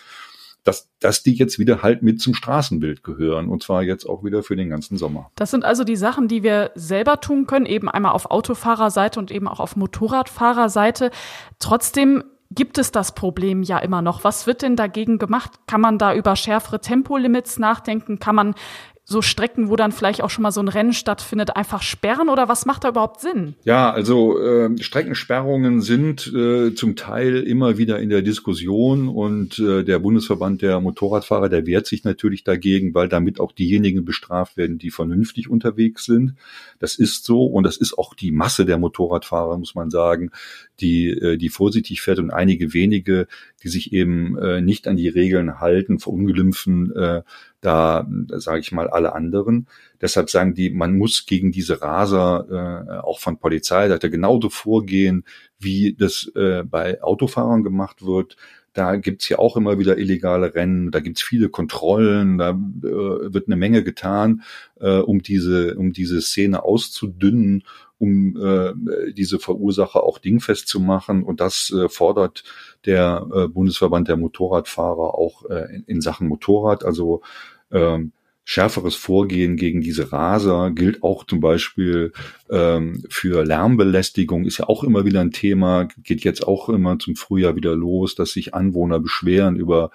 dass, 0.64 0.88
dass 1.00 1.22
die 1.22 1.34
jetzt 1.34 1.58
wieder 1.58 1.82
halt 1.82 2.02
mit 2.02 2.20
zum 2.20 2.34
Straßenbild 2.34 3.02
gehören 3.02 3.48
und 3.48 3.62
zwar 3.62 3.82
jetzt 3.82 4.06
auch 4.06 4.24
wieder 4.24 4.42
für 4.42 4.56
den 4.56 4.68
ganzen 4.68 4.98
Sommer. 4.98 5.30
Das 5.36 5.50
sind 5.50 5.64
also 5.64 5.84
die 5.84 5.96
Sachen, 5.96 6.28
die 6.28 6.42
wir 6.42 6.70
selber 6.74 7.20
tun 7.20 7.46
können, 7.46 7.66
eben 7.66 7.88
einmal 7.88 8.12
auf 8.12 8.30
Autofahrerseite 8.30 9.18
und 9.18 9.30
eben 9.30 9.48
auch 9.48 9.60
auf 9.60 9.76
Motorradfahrerseite. 9.76 11.10
Trotzdem 11.58 12.24
gibt 12.50 12.78
es 12.78 12.90
das 12.90 13.14
Problem 13.14 13.62
ja 13.62 13.78
immer 13.78 14.02
noch. 14.02 14.24
Was 14.24 14.46
wird 14.46 14.62
denn 14.62 14.74
dagegen 14.74 15.18
gemacht? 15.18 15.52
Kann 15.66 15.80
man 15.80 15.98
da 15.98 16.14
über 16.14 16.34
schärfere 16.34 16.80
Tempolimits 16.80 17.58
nachdenken? 17.58 18.18
Kann 18.18 18.34
man 18.34 18.54
so 19.10 19.22
Strecken, 19.22 19.68
wo 19.68 19.76
dann 19.76 19.90
vielleicht 19.90 20.22
auch 20.22 20.30
schon 20.30 20.42
mal 20.42 20.52
so 20.52 20.60
ein 20.60 20.68
Rennen 20.68 20.92
stattfindet, 20.92 21.56
einfach 21.56 21.82
sperren 21.82 22.28
oder 22.28 22.48
was 22.48 22.64
macht 22.64 22.84
da 22.84 22.90
überhaupt 22.90 23.20
Sinn? 23.20 23.56
Ja, 23.64 23.90
also 23.90 24.40
äh, 24.40 24.70
Streckensperrungen 24.80 25.80
sind 25.80 26.32
äh, 26.32 26.76
zum 26.76 26.94
Teil 26.94 27.38
immer 27.38 27.76
wieder 27.76 27.98
in 27.98 28.08
der 28.08 28.22
Diskussion 28.22 29.08
und 29.08 29.58
äh, 29.58 29.82
der 29.82 29.98
Bundesverband 29.98 30.62
der 30.62 30.80
Motorradfahrer, 30.80 31.48
der 31.48 31.66
wehrt 31.66 31.88
sich 31.88 32.04
natürlich 32.04 32.44
dagegen, 32.44 32.94
weil 32.94 33.08
damit 33.08 33.40
auch 33.40 33.50
diejenigen 33.50 34.04
bestraft 34.04 34.56
werden, 34.56 34.78
die 34.78 34.92
vernünftig 34.92 35.50
unterwegs 35.50 36.04
sind. 36.04 36.36
Das 36.78 36.94
ist 36.94 37.24
so 37.24 37.44
und 37.46 37.64
das 37.64 37.76
ist 37.76 37.98
auch 37.98 38.14
die 38.14 38.30
Masse 38.30 38.64
der 38.64 38.78
Motorradfahrer, 38.78 39.58
muss 39.58 39.74
man 39.74 39.90
sagen, 39.90 40.30
die, 40.78 41.08
äh, 41.08 41.36
die 41.36 41.48
vorsichtig 41.48 42.00
fährt 42.00 42.20
und 42.20 42.30
einige 42.30 42.72
wenige, 42.74 43.26
die 43.62 43.68
sich 43.68 43.92
eben 43.92 44.38
äh, 44.38 44.60
nicht 44.60 44.88
an 44.88 44.96
die 44.96 45.08
Regeln 45.08 45.60
halten, 45.60 45.98
verunglimpfen 45.98 46.94
äh, 46.94 47.22
da, 47.60 48.08
sage 48.28 48.60
ich 48.60 48.72
mal, 48.72 48.88
alle 48.88 49.14
anderen. 49.14 49.66
Deshalb 50.00 50.30
sagen 50.30 50.54
die, 50.54 50.70
man 50.70 50.96
muss 50.96 51.26
gegen 51.26 51.52
diese 51.52 51.82
Raser 51.82 52.46
äh, 52.50 52.98
auch 53.00 53.20
von 53.20 53.38
Polizeiseite 53.38 54.10
genauso 54.10 54.48
vorgehen, 54.48 55.24
wie 55.58 55.94
das 55.98 56.30
äh, 56.34 56.62
bei 56.64 57.02
Autofahrern 57.02 57.62
gemacht 57.62 58.04
wird. 58.04 58.36
Da 58.72 58.96
gibt's 58.96 59.28
ja 59.28 59.38
auch 59.38 59.56
immer 59.56 59.78
wieder 59.78 59.98
illegale 59.98 60.54
Rennen, 60.54 60.90
da 60.92 61.00
gibt's 61.00 61.22
viele 61.22 61.48
Kontrollen, 61.48 62.38
da 62.38 62.50
äh, 62.50 62.54
wird 62.82 63.48
eine 63.48 63.56
Menge 63.56 63.82
getan, 63.82 64.42
äh, 64.78 64.98
um 64.98 65.22
diese, 65.22 65.74
um 65.74 65.92
diese 65.92 66.22
Szene 66.22 66.62
auszudünnen, 66.62 67.64
um 68.00 68.36
äh, 68.36 68.72
diese 69.12 69.38
Verursacher 69.38 70.02
auch 70.02 70.18
dingfest 70.18 70.66
zu 70.68 70.80
machen. 70.80 71.22
Und 71.22 71.40
das 71.40 71.70
äh, 71.70 71.88
fordert 71.90 72.44
der 72.86 73.26
äh, 73.32 73.46
Bundesverband 73.46 74.08
der 74.08 74.16
Motorradfahrer 74.16 75.14
auch 75.14 75.44
äh, 75.50 75.76
in, 75.76 75.84
in 75.84 76.00
Sachen 76.00 76.26
Motorrad. 76.26 76.82
Also 76.82 77.20
ähm, 77.70 78.12
schärferes 78.44 78.96
Vorgehen 78.96 79.56
gegen 79.56 79.80
diese 79.80 80.10
Raser 80.10 80.72
gilt 80.72 81.04
auch 81.04 81.24
zum 81.24 81.38
Beispiel 81.40 82.12
ähm, 82.50 83.04
für 83.08 83.44
Lärmbelästigung, 83.44 84.44
ist 84.44 84.58
ja 84.58 84.68
auch 84.68 84.82
immer 84.82 85.04
wieder 85.04 85.20
ein 85.20 85.30
Thema, 85.30 85.86
geht 86.02 86.24
jetzt 86.24 86.48
auch 86.48 86.68
immer 86.68 86.98
zum 86.98 87.14
Frühjahr 87.14 87.54
wieder 87.54 87.76
los, 87.76 88.16
dass 88.16 88.32
sich 88.32 88.52
Anwohner 88.52 88.98
beschweren 88.98 89.54
über 89.54 89.90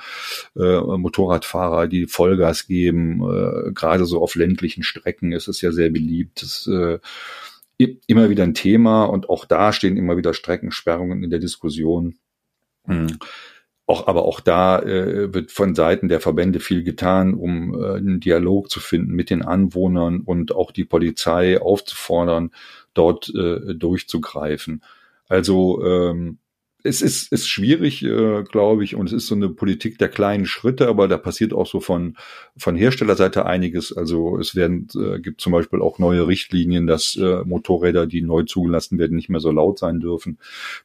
äh, 0.55 0.79
Motorradfahrer, 0.79 1.87
die 1.87 2.07
Vollgas 2.07 2.67
geben. 2.67 3.21
Äh, 3.23 3.71
gerade 3.73 4.05
so 4.05 4.21
auf 4.21 4.35
ländlichen 4.35 4.83
Strecken 4.83 5.33
ist 5.33 5.49
es 5.49 5.59
ja 5.59 5.73
sehr 5.73 5.89
beliebt. 5.89 6.41
Das, 6.41 6.67
äh, 6.67 6.99
immer 7.77 8.29
wieder 8.29 8.43
ein 8.43 8.53
Thema 8.53 9.05
und 9.05 9.29
auch 9.29 9.45
da 9.45 9.73
stehen 9.73 9.97
immer 9.97 10.17
wieder 10.17 10.33
Streckensperrungen 10.33 11.23
in 11.23 11.29
der 11.29 11.39
Diskussion. 11.39 12.15
Hm. 12.85 13.17
Auch, 13.87 14.07
aber 14.07 14.25
auch 14.25 14.39
da 14.39 14.79
äh, 14.79 15.31
wird 15.33 15.51
von 15.51 15.75
Seiten 15.75 16.07
der 16.07 16.19
Verbände 16.19 16.59
viel 16.59 16.83
getan, 16.83 17.35
um 17.35 17.79
äh, 17.79 17.97
einen 17.97 18.19
Dialog 18.19 18.71
zu 18.71 18.79
finden 18.79 19.13
mit 19.13 19.29
den 19.29 19.43
Anwohnern 19.43 20.21
und 20.21 20.55
auch 20.55 20.71
die 20.71 20.85
Polizei 20.85 21.61
aufzufordern, 21.61 22.51
dort 22.95 23.31
äh, 23.35 23.75
durchzugreifen. 23.75 24.81
Also 25.27 25.83
ähm, 25.85 26.39
es 26.85 27.01
ist, 27.01 27.31
ist 27.31 27.47
schwierig, 27.47 28.03
äh, 28.03 28.43
glaube 28.43 28.83
ich, 28.83 28.95
und 28.95 29.07
es 29.07 29.13
ist 29.13 29.27
so 29.27 29.33
eine 29.33 29.49
Politik 29.49 29.97
der 29.97 30.07
kleinen 30.07 30.45
Schritte, 30.45 30.87
aber 30.87 31.07
da 31.07 31.17
passiert 31.17 31.51
auch 31.51 31.65
so 31.65 31.79
von, 31.79 32.15
von 32.57 32.75
Herstellerseite 32.75 33.47
einiges. 33.47 33.91
Also 33.91 34.37
es 34.37 34.55
werden, 34.55 34.87
äh, 34.95 35.19
gibt 35.19 35.41
zum 35.41 35.51
Beispiel 35.51 35.81
auch 35.81 35.97
neue 35.97 36.27
Richtlinien, 36.27 36.85
dass 36.85 37.15
äh, 37.15 37.43
Motorräder, 37.43 38.05
die 38.05 38.21
neu 38.21 38.43
zugelassen 38.43 38.99
werden, 38.99 39.15
nicht 39.15 39.29
mehr 39.29 39.39
so 39.39 39.49
laut 39.49 39.79
sein 39.79 39.99
dürfen, 39.99 40.37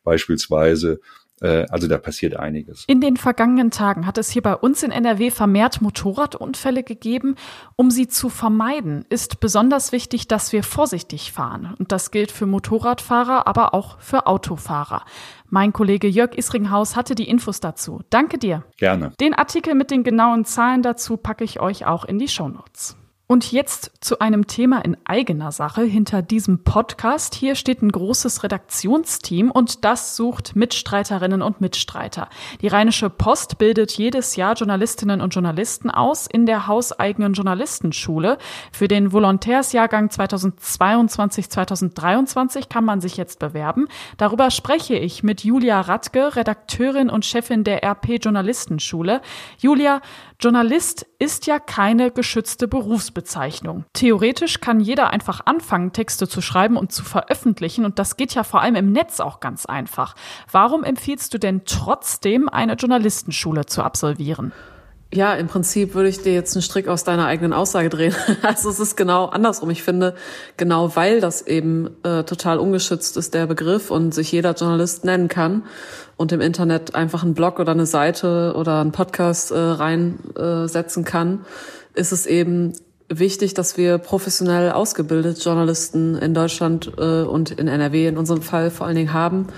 beispielsweise. 0.03 1.01
Äh, 1.41 1.67
also 1.71 1.89
da 1.89 1.99
passiert 1.99 2.37
einiges. 2.37 2.85
In 2.87 3.01
den 3.01 3.17
vergangenen 3.17 3.71
Tagen 3.71 4.07
hat 4.07 4.19
es 4.19 4.31
hier 4.31 4.43
bei 4.43 4.55
uns 4.55 4.83
in 4.83 4.91
NRW 4.91 5.31
vermehrt 5.31 5.81
Motorradunfälle 5.81 6.83
gegeben. 6.83 7.37
Um 7.77 7.91
sie 7.91 8.09
zu 8.09 8.29
vermeiden, 8.29 9.05
ist 9.09 9.41
besonders 9.41 9.93
wichtig, 9.93 10.29
dass 10.29 10.53
wir 10.53 10.63
vorsichtig 10.63 11.33
fahren. 11.33 11.75
Und 11.79 11.93
das 11.93 12.11
gilt 12.11 12.31
für 12.31 12.47
Motorradfahrer, 12.47 13.47
aber 13.47 13.75
auch 13.75 13.99
für 14.01 14.27
Autofahrer. 14.27 15.05
Mein 15.49 15.73
Kollege 15.73 16.07
Jörg 16.07 16.37
Isringhaus 16.37 16.95
hatte 16.95 17.15
die 17.15 17.29
Infos 17.29 17.61
dazu. 17.61 18.03
Danke 18.11 18.39
dir. 18.39 18.65
Gerne. 18.77 19.13
Den 19.21 19.35
Artikel 19.35 19.75
mit 19.75 19.91
den 19.91 20.05
genauen 20.05 20.45
Zahlen 20.45 20.83
dazu 20.83 21.17
packe 21.17 21.45
ich 21.45 21.61
euch 21.61 21.87
auch 21.87 22.05
in 22.05 22.19
die 22.19 22.29
Shownotes. 22.29 22.97
Und 23.31 23.53
jetzt 23.53 23.93
zu 24.01 24.19
einem 24.19 24.49
Thema 24.49 24.85
in 24.85 24.97
eigener 25.05 25.53
Sache 25.53 25.83
hinter 25.83 26.21
diesem 26.21 26.65
Podcast. 26.65 27.37
Hier 27.37 27.55
steht 27.55 27.81
ein 27.81 27.93
großes 27.93 28.43
Redaktionsteam 28.43 29.53
und 29.53 29.85
das 29.85 30.17
sucht 30.17 30.57
Mitstreiterinnen 30.57 31.41
und 31.41 31.61
Mitstreiter. 31.61 32.29
Die 32.61 32.67
Rheinische 32.67 33.09
Post 33.09 33.59
bildet 33.59 33.93
jedes 33.93 34.35
Jahr 34.35 34.55
Journalistinnen 34.55 35.21
und 35.21 35.33
Journalisten 35.33 35.91
aus 35.91 36.27
in 36.27 36.45
der 36.45 36.67
hauseigenen 36.67 37.35
Journalistenschule. 37.35 38.37
Für 38.73 38.89
den 38.89 39.13
Volontärsjahrgang 39.13 40.09
2022-2023 40.09 42.69
kann 42.69 42.85
man 42.85 43.01
sich 43.01 43.17
jetzt 43.17 43.39
bewerben. 43.39 43.87
Darüber 44.17 44.51
spreche 44.51 44.97
ich 44.97 45.23
mit 45.23 45.45
Julia 45.45 45.83
Radke, 45.83 46.35
Redakteurin 46.35 47.09
und 47.09 47.25
Chefin 47.25 47.63
der 47.63 47.85
RP 47.85 48.19
Journalistenschule. 48.21 49.21
Julia, 49.61 50.01
Journalist 50.43 51.07
ist 51.19 51.47
ja 51.47 51.59
keine 51.59 52.11
geschützte 52.11 52.67
Berufsbezeichnung. 52.67 53.85
Theoretisch 53.93 54.61
kann 54.61 54.81
jeder 54.81 55.11
einfach 55.11 55.43
anfangen, 55.45 55.93
Texte 55.93 56.27
zu 56.29 56.41
schreiben 56.41 56.79
und 56.79 56.93
zu 56.93 57.05
veröffentlichen 57.05 57.85
und 57.85 57.99
das 57.99 58.17
geht 58.17 58.35
ja 58.35 58.43
vor 58.43 58.63
allem 58.63 58.75
im 58.75 58.91
Netz 58.91 59.21
auch 59.21 59.41
ganz 59.41 59.67
einfach. 59.67 60.15
Warum 60.51 60.83
empfiehlst 60.83 61.35
du 61.35 61.39
denn 61.39 61.67
trotzdem, 61.67 62.49
eine 62.49 62.73
Journalistenschule 62.73 63.67
zu 63.67 63.83
absolvieren? 63.83 64.53
Ja, 65.13 65.35
im 65.35 65.49
Prinzip 65.49 65.95
würde 65.95 66.09
ich 66.09 66.23
dir 66.23 66.33
jetzt 66.33 66.55
einen 66.55 66.63
Strick 66.63 66.87
aus 66.87 67.03
deiner 67.03 67.27
eigenen 67.27 67.53
Aussage 67.53 67.89
drehen. 67.89 68.15
Also 68.43 68.71
es 68.71 68.79
ist 68.79 68.97
genau 68.97 69.27
andersrum. 69.27 69.69
Ich 69.71 69.83
finde, 69.83 70.15
genau 70.57 70.95
weil 70.95 71.21
das 71.21 71.43
eben 71.43 71.91
äh, 72.05 72.23
total 72.23 72.59
ungeschützt 72.59 73.17
ist, 73.17 73.35
der 73.35 73.47
Begriff, 73.49 73.91
und 73.91 74.15
sich 74.15 74.31
jeder 74.31 74.55
Journalist 74.55 75.05
nennen 75.05 75.27
kann 75.27 75.65
und 76.17 76.31
im 76.31 76.41
Internet 76.41 76.95
einfach 76.95 77.25
einen 77.25 77.35
Blog 77.35 77.59
oder 77.59 77.73
eine 77.73 77.87
Seite 77.87 78.55
oder 78.57 78.81
einen 78.81 78.93
Podcast 78.93 79.51
äh, 79.51 79.59
reinsetzen 79.59 81.03
äh, 81.03 81.07
kann, 81.07 81.45
ist 81.95 82.13
es 82.13 82.27
eben 82.27 82.75
wichtig, 83.09 83.55
dass 83.55 83.77
wir 83.77 83.99
professionell 83.99 84.71
ausgebildete 84.71 85.41
Journalisten 85.41 86.15
in 86.15 86.35
Deutschland 86.35 86.93
äh, 86.99 87.23
und 87.23 87.51
in 87.51 87.67
NRW 87.67 88.07
in 88.07 88.17
unserem 88.17 88.43
Fall 88.43 88.71
vor 88.71 88.87
allen 88.87 88.97
Dingen 88.97 89.13
haben, 89.13 89.49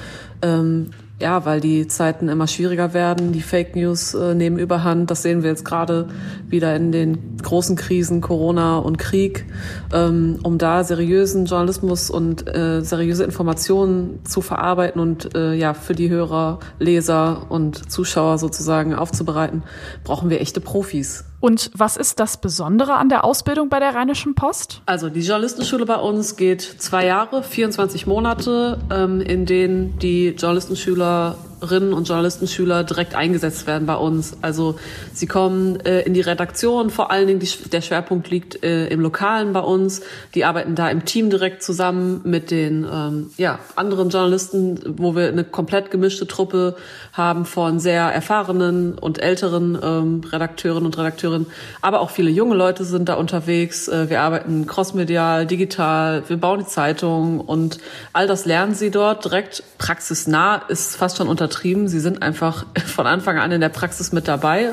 ähm, 0.40 0.92
ja, 1.22 1.44
weil 1.44 1.60
die 1.60 1.86
Zeiten 1.86 2.28
immer 2.28 2.48
schwieriger 2.48 2.92
werden, 2.94 3.32
die 3.32 3.40
Fake 3.40 3.76
News 3.76 4.12
äh, 4.12 4.34
nehmen 4.34 4.58
überhand. 4.58 5.10
Das 5.10 5.22
sehen 5.22 5.42
wir 5.42 5.50
jetzt 5.50 5.64
gerade 5.64 6.08
wieder 6.48 6.74
in 6.74 6.90
den 6.90 7.36
großen 7.40 7.76
Krisen 7.76 8.20
Corona 8.20 8.78
und 8.78 8.98
Krieg, 8.98 9.46
ähm, 9.94 10.40
um 10.42 10.58
da 10.58 10.82
seriösen 10.82 11.46
Journalismus 11.46 12.10
und 12.10 12.48
äh, 12.54 12.82
seriöse 12.82 13.22
Informationen 13.22 14.18
zu 14.24 14.40
verarbeiten 14.40 15.00
und 15.00 15.34
äh, 15.36 15.54
ja 15.54 15.74
für 15.74 15.94
die 15.94 16.10
Hörer, 16.10 16.58
Leser 16.80 17.46
und 17.50 17.90
Zuschauer 17.90 18.38
sozusagen 18.38 18.92
aufzubereiten, 18.92 19.62
brauchen 20.02 20.28
wir 20.28 20.40
echte 20.40 20.60
Profis. 20.60 21.24
Und 21.42 21.72
was 21.75 21.96
ist 21.96 22.20
das 22.20 22.37
Besondere 22.37 22.94
an 22.94 23.08
der 23.08 23.25
Ausbildung 23.25 23.68
bei 23.68 23.80
der 23.80 23.96
Rheinischen 23.96 24.37
Post? 24.37 24.80
Also 24.87 25.08
die 25.08 25.22
Journalistenschule 25.22 25.84
bei 25.84 25.96
uns 25.96 26.37
geht 26.37 26.62
zwei 26.62 27.04
Jahre, 27.04 27.42
24 27.42 28.06
Monate, 28.06 28.78
ähm, 28.92 29.20
in 29.20 29.44
denen 29.44 29.99
die 29.99 30.28
Journalistenschüler 30.28 31.37
Journalistinnen 31.62 31.92
und 31.92 32.09
Journalistenschüler 32.09 32.85
direkt 32.85 33.14
eingesetzt 33.14 33.66
werden 33.66 33.87
bei 33.87 33.95
uns. 33.95 34.37
Also 34.42 34.76
sie 35.12 35.26
kommen 35.26 35.78
äh, 35.81 36.02
in 36.02 36.14
die 36.14 36.21
Redaktion, 36.21 36.90
vor 36.90 37.11
allen 37.11 37.26
Dingen 37.26 37.40
die, 37.40 37.49
der 37.71 37.81
Schwerpunkt 37.81 38.31
liegt 38.31 38.62
äh, 38.64 38.88
im 38.88 39.00
Lokalen 39.00 39.52
bei 39.52 39.61
uns. 39.61 40.02
Die 40.35 40.45
arbeiten 40.45 40.75
da 40.75 40.90
im 40.90 41.04
Team 41.04 41.31
direkt 41.31 41.62
zusammen 41.62 42.21
mit 42.25 42.50
den 42.50 42.87
ähm, 42.90 43.31
ja, 43.37 43.59
anderen 43.76 44.11
Journalisten, 44.11 44.81
wo 44.99 45.14
wir 45.14 45.28
eine 45.28 45.45
komplett 45.45 45.90
gemischte 45.90 46.26
Truppe 46.26 46.76
haben 47.12 47.45
von 47.45 47.78
sehr 47.78 48.02
erfahrenen 48.02 48.99
und 48.99 49.23
älteren 49.23 49.78
ähm, 49.83 50.23
Redakteurinnen 50.31 50.87
und 50.87 50.99
Redakteurinnen. 50.99 51.47
Aber 51.81 52.00
auch 52.00 52.11
viele 52.11 52.31
junge 52.31 52.54
Leute 52.54 52.85
sind 52.85 53.09
da 53.09 53.14
unterwegs. 53.14 53.88
Äh, 53.88 54.11
wir 54.11 54.21
arbeiten 54.21 54.66
crossmedial, 54.66 55.47
digital, 55.47 56.23
wir 56.28 56.37
bauen 56.37 56.61
die 56.61 56.66
Zeitung 56.66 57.40
und 57.40 57.78
all 58.12 58.26
das 58.26 58.47
lernen 58.47 58.75
sie 58.75 58.90
dort 58.90 59.25
direkt 59.25 59.62
praxisnah, 59.78 60.62
ist 60.69 60.97
fast 60.97 61.19
schon 61.19 61.28
unter 61.28 61.49
übertrieben. 61.52 61.88
Sie 61.88 62.00
sind 62.00 62.23
einfach 62.23 62.64
von 62.87 63.06
Anfang 63.06 63.38
an 63.38 63.52
in 63.52 63.61
der 63.61 63.68
Praxis 63.68 64.12
mit 64.12 64.28
dabei 64.28 64.71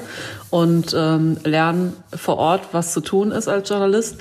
und 0.49 0.95
ähm, 0.97 1.37
lernen 1.43 1.93
vor 2.15 2.37
Ort, 2.37 2.69
was 2.71 2.93
zu 2.93 3.01
tun 3.01 3.31
ist 3.31 3.47
als 3.47 3.69
Journalist. 3.69 4.17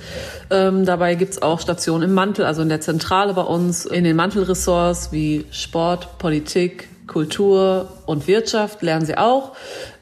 Ähm, 0.51 0.85
dabei 0.85 1.15
gibt's 1.15 1.41
auch 1.41 1.61
Stationen 1.61 2.05
im 2.05 2.15
Mantel, 2.15 2.45
also 2.45 2.63
in 2.63 2.69
der 2.69 2.81
Zentrale 2.81 3.35
bei 3.35 3.43
uns, 3.43 3.87
in 3.87 4.05
den 4.05 4.17
Mantelressorts 4.17 5.13
wie 5.13 5.47
Sport, 5.51 6.19
Politik, 6.19 6.89
Kultur 7.09 7.89
und 8.07 8.29
Wirtschaft 8.29 8.83
lernen 8.83 9.05
sie 9.05 9.19
auch, 9.19 9.53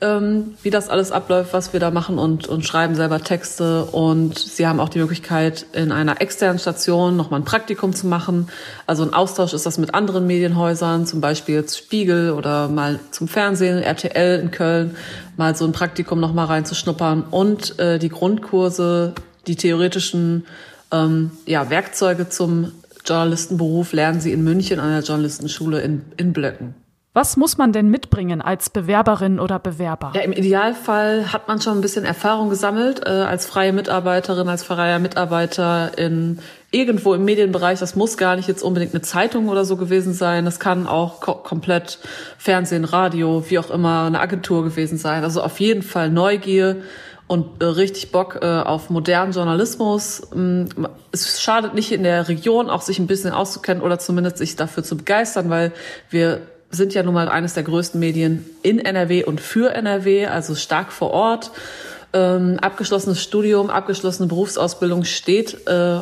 ähm, 0.02 0.54
wie 0.62 0.70
das 0.70 0.90
alles 0.90 1.12
abläuft, 1.12 1.54
was 1.54 1.72
wir 1.72 1.80
da 1.80 1.90
machen 1.90 2.18
und, 2.18 2.46
und 2.48 2.66
schreiben 2.66 2.94
selber 2.94 3.20
Texte. 3.20 3.86
Und 3.86 4.38
sie 4.38 4.66
haben 4.66 4.80
auch 4.80 4.90
die 4.90 4.98
Möglichkeit, 4.98 5.64
in 5.72 5.92
einer 5.92 6.20
externen 6.20 6.58
Station 6.58 7.16
nochmal 7.16 7.40
ein 7.40 7.44
Praktikum 7.44 7.94
zu 7.94 8.06
machen. 8.06 8.48
Also 8.86 9.02
ein 9.04 9.14
Austausch 9.14 9.54
ist 9.54 9.64
das 9.64 9.78
mit 9.78 9.94
anderen 9.94 10.26
Medienhäusern, 10.26 11.06
zum 11.06 11.22
Beispiel 11.22 11.54
jetzt 11.54 11.78
Spiegel 11.78 12.32
oder 12.32 12.68
mal 12.68 13.00
zum 13.10 13.28
Fernsehen, 13.28 13.82
RTL 13.82 14.40
in 14.40 14.50
Köln, 14.50 14.96
mal 15.36 15.56
so 15.56 15.64
ein 15.64 15.72
Praktikum 15.72 16.20
nochmal 16.20 16.46
reinzuschnuppern. 16.46 17.22
Und 17.30 17.78
äh, 17.78 17.98
die 17.98 18.10
Grundkurse, 18.10 19.14
die 19.46 19.56
theoretischen 19.56 20.44
ähm, 20.92 21.30
ja, 21.46 21.70
Werkzeuge 21.70 22.28
zum 22.28 22.72
Journalistenberuf 23.06 23.92
lernen 23.92 24.20
sie 24.20 24.32
in 24.32 24.42
München 24.42 24.80
an 24.80 24.90
der 24.90 25.02
Journalistenschule 25.02 25.80
in, 25.80 26.02
in 26.16 26.32
Blöcken. 26.32 26.74
Was 27.16 27.38
muss 27.38 27.56
man 27.56 27.72
denn 27.72 27.88
mitbringen 27.88 28.42
als 28.42 28.68
Bewerberin 28.68 29.40
oder 29.40 29.58
Bewerber? 29.58 30.12
Ja, 30.14 30.20
im 30.20 30.32
Idealfall 30.32 31.32
hat 31.32 31.48
man 31.48 31.62
schon 31.62 31.78
ein 31.78 31.80
bisschen 31.80 32.04
Erfahrung 32.04 32.50
gesammelt 32.50 33.06
äh, 33.06 33.08
als 33.08 33.46
freie 33.46 33.72
Mitarbeiterin, 33.72 34.46
als 34.50 34.64
freier 34.64 34.98
Mitarbeiter 34.98 35.96
in 35.96 36.40
irgendwo 36.70 37.14
im 37.14 37.24
Medienbereich. 37.24 37.78
Das 37.78 37.96
muss 37.96 38.18
gar 38.18 38.36
nicht 38.36 38.48
jetzt 38.48 38.62
unbedingt 38.62 38.92
eine 38.92 39.00
Zeitung 39.00 39.48
oder 39.48 39.64
so 39.64 39.78
gewesen 39.78 40.12
sein. 40.12 40.44
Das 40.44 40.60
kann 40.60 40.86
auch 40.86 41.22
ko 41.22 41.36
komplett 41.36 42.00
Fernsehen, 42.36 42.84
Radio, 42.84 43.48
wie 43.48 43.58
auch 43.60 43.70
immer, 43.70 44.04
eine 44.04 44.20
Agentur 44.20 44.62
gewesen 44.62 44.98
sein. 44.98 45.24
Also 45.24 45.40
auf 45.40 45.58
jeden 45.58 45.80
Fall 45.80 46.10
Neugier 46.10 46.82
und 47.28 47.62
äh, 47.62 47.64
richtig 47.64 48.12
Bock 48.12 48.40
äh, 48.42 48.44
auf 48.44 48.90
modernen 48.90 49.32
Journalismus. 49.32 50.20
Ähm, 50.34 50.68
es 51.12 51.40
schadet 51.40 51.72
nicht 51.72 51.92
in 51.92 52.02
der 52.02 52.28
Region 52.28 52.68
auch 52.68 52.82
sich 52.82 52.98
ein 52.98 53.06
bisschen 53.06 53.32
auszukennen 53.32 53.82
oder 53.82 53.98
zumindest 53.98 54.36
sich 54.36 54.54
dafür 54.54 54.84
zu 54.84 54.98
begeistern, 54.98 55.48
weil 55.48 55.72
wir 56.10 56.42
sind 56.70 56.94
ja 56.94 57.02
nun 57.02 57.14
mal 57.14 57.28
eines 57.28 57.54
der 57.54 57.62
größten 57.62 57.98
Medien 57.98 58.44
in 58.62 58.78
NRW 58.78 59.24
und 59.24 59.40
für 59.40 59.72
NRW, 59.72 60.26
also 60.26 60.54
stark 60.54 60.92
vor 60.92 61.10
Ort. 61.10 61.50
Ähm, 62.12 62.58
abgeschlossenes 62.60 63.22
Studium, 63.22 63.70
abgeschlossene 63.70 64.28
Berufsausbildung 64.28 65.04
steht 65.04 65.66
äh, 65.66 66.00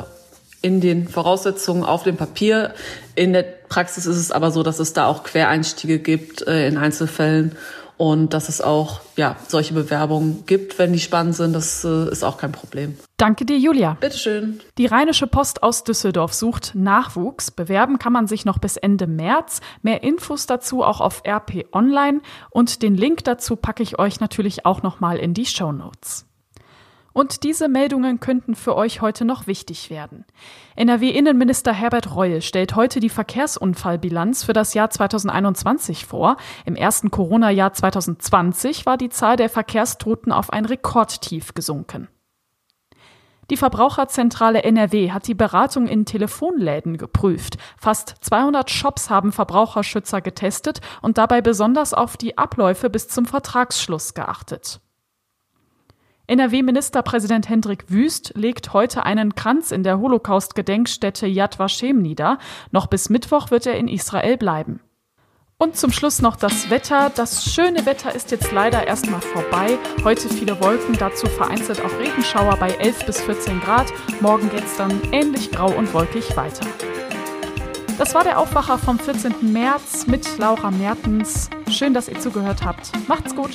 in 0.63 0.81
den 0.81 1.09
Voraussetzungen 1.09 1.85
auf 1.85 2.05
dem 2.05 2.17
Papier. 2.17 2.73
In 3.15 3.33
der 3.33 3.43
Praxis 3.43 4.07
ist 4.07 4.17
es 4.17 4.31
aber 4.31 4.51
so, 4.51 4.63
dass 4.63 4.79
es 4.79 4.93
da 4.93 5.07
auch 5.07 5.25
Quereinstiege 5.25 5.99
gibt 5.99 6.47
äh, 6.47 6.69
in 6.69 6.79
Einzelfällen 6.79 7.57
und 7.97 8.35
dass 8.35 8.49
es 8.49 8.61
auch 8.61 9.01
ja 9.17 9.37
solche 9.49 9.75
Bewerbungen 9.75 10.45
gibt, 10.47 10.79
wenn 10.79 10.93
die 10.93 11.01
spannend 11.01 11.37
sind. 11.37 11.53
Das 11.53 11.85
äh, 11.85 12.11
ist 12.11 12.25
auch 12.25 12.39
kein 12.39 12.53
Problem. 12.53 12.97
Danke 13.17 13.45
dir, 13.45 13.59
Julia. 13.59 13.97
Bitteschön. 14.01 14.61
Die 14.79 14.87
Rheinische 14.87 15.27
Post 15.27 15.63
aus 15.63 15.85
Düsseldorf 15.85 16.35
sucht 16.35 16.75
Nachwuchs. 16.75 17.51
Bewerben 17.51 17.99
kann 17.99 18.13
man 18.13 18.27
sich 18.27 18.45
noch 18.45 18.59
bis 18.59 18.77
Ende 18.77 19.07
März. 19.07 19.61
Mehr 19.83 20.03
Infos 20.03 20.47
dazu 20.47 20.83
auch 20.83 21.01
auf 21.01 21.23
RP 21.27 21.67
Online 21.73 22.21
und 22.51 22.83
den 22.83 22.95
Link 22.95 23.25
dazu 23.25 23.57
packe 23.57 23.83
ich 23.83 23.99
euch 23.99 24.21
natürlich 24.21 24.67
auch 24.67 24.83
noch 24.83 25.01
mal 25.01 25.19
in 25.19 25.35
die 25.35 25.47
Show 25.47 25.73
Notes. 25.73 26.27
Und 27.15 27.45
diese 27.45 27.69
Meldungen 27.69 28.19
könnten 28.19 28.57
für 28.57 28.75
euch 28.75 29.01
heute 29.01 29.25
noch 29.25 29.47
wichtig 29.47 29.89
werden. 29.89 30.25
NRW-Innenminister 30.75 31.73
Herbert 31.73 32.15
Reul 32.15 32.43
stellt 32.43 32.75
heute 32.75 32.99
die 32.99 33.09
Verkehrsunfallbilanz 33.09 34.43
für 34.43 34.53
das 34.53 34.75
Jahr 34.75 34.91
2021 34.91 36.07
vor. 36.07 36.37
Im 36.67 36.75
ersten 36.75 37.13
Corona-Jahr 37.13 37.73
2020 37.73 38.85
war 38.85 38.97
die 38.97 39.11
Zahl 39.11 39.37
der 39.37 39.49
Verkehrstoten 39.49 40.33
auf 40.33 40.53
ein 40.53 40.65
Rekordtief 40.65 41.55
gesunken. 41.55 42.09
Die 43.49 43.57
Verbraucherzentrale 43.57 44.65
NRW 44.65 45.13
hat 45.13 45.29
die 45.29 45.35
Beratung 45.35 45.87
in 45.87 46.07
Telefonläden 46.07 46.97
geprüft. 46.97 47.59
Fast 47.79 48.17
200 48.23 48.71
Shops 48.71 49.09
haben 49.09 49.31
Verbraucherschützer 49.31 50.21
getestet 50.21 50.81
und 51.01 51.17
dabei 51.17 51.43
besonders 51.43 51.95
auf 51.95 52.17
die 52.17 52.39
Abläufe 52.39 52.91
bis 52.91 53.07
zum 53.07 53.27
Vertragsschluss 53.27 54.15
geachtet. 54.15 54.81
NRW-Ministerpräsident 56.27 57.51
Hendrik 57.51 57.85
Wüst 57.89 58.33
legt 58.35 58.73
heute 58.73 59.05
einen 59.05 59.35
Kranz 59.35 59.71
in 59.71 59.83
der 59.83 59.99
Holocaust-Gedenkstätte 59.99 61.27
Yad 61.27 61.59
Vashem 61.59 62.01
nieder. 62.01 62.39
Noch 62.71 62.87
bis 62.87 63.11
Mittwoch 63.11 63.51
wird 63.51 63.67
er 63.67 63.77
in 63.77 63.89
Israel 63.89 64.39
bleiben. 64.39 64.81
Und 65.59 65.77
zum 65.77 65.93
Schluss 65.93 66.23
noch 66.23 66.37
das 66.37 66.71
Wetter. 66.71 67.11
Das 67.15 67.45
schöne 67.45 67.85
Wetter 67.85 68.15
ist 68.15 68.31
jetzt 68.31 68.53
leider 68.53 68.87
erstmal 68.87 69.21
vorbei. 69.21 69.79
Heute 70.03 70.31
viele 70.31 70.59
Wolken, 70.61 70.97
dazu 70.99 71.27
vereinzelt 71.27 71.83
auch 71.85 71.99
Regenschauer 71.99 72.57
bei 72.57 72.71
11 72.71 73.05
bis 73.05 73.21
14 73.21 73.61
Grad. 73.61 73.93
Morgen 74.21 74.49
geht's 74.49 74.79
dann 74.79 74.99
ähnlich 75.13 75.51
grau 75.51 75.71
und 75.71 75.93
wolkig 75.93 76.37
weiter. 76.39 76.67
Das 77.99 78.15
war 78.15 78.25
der 78.25 78.41
Aufwacher 78.41 78.79
vom 78.79 78.99
14. 78.99 79.53
März 79.53 80.07
mit 80.07 80.39
Laura 80.39 80.71
Mertens. 80.71 81.51
Schön, 81.69 81.93
dass 81.93 82.09
ihr 82.09 82.19
zugehört 82.19 82.65
habt. 82.65 82.91
Macht's 83.09 83.37
gut. 83.37 83.55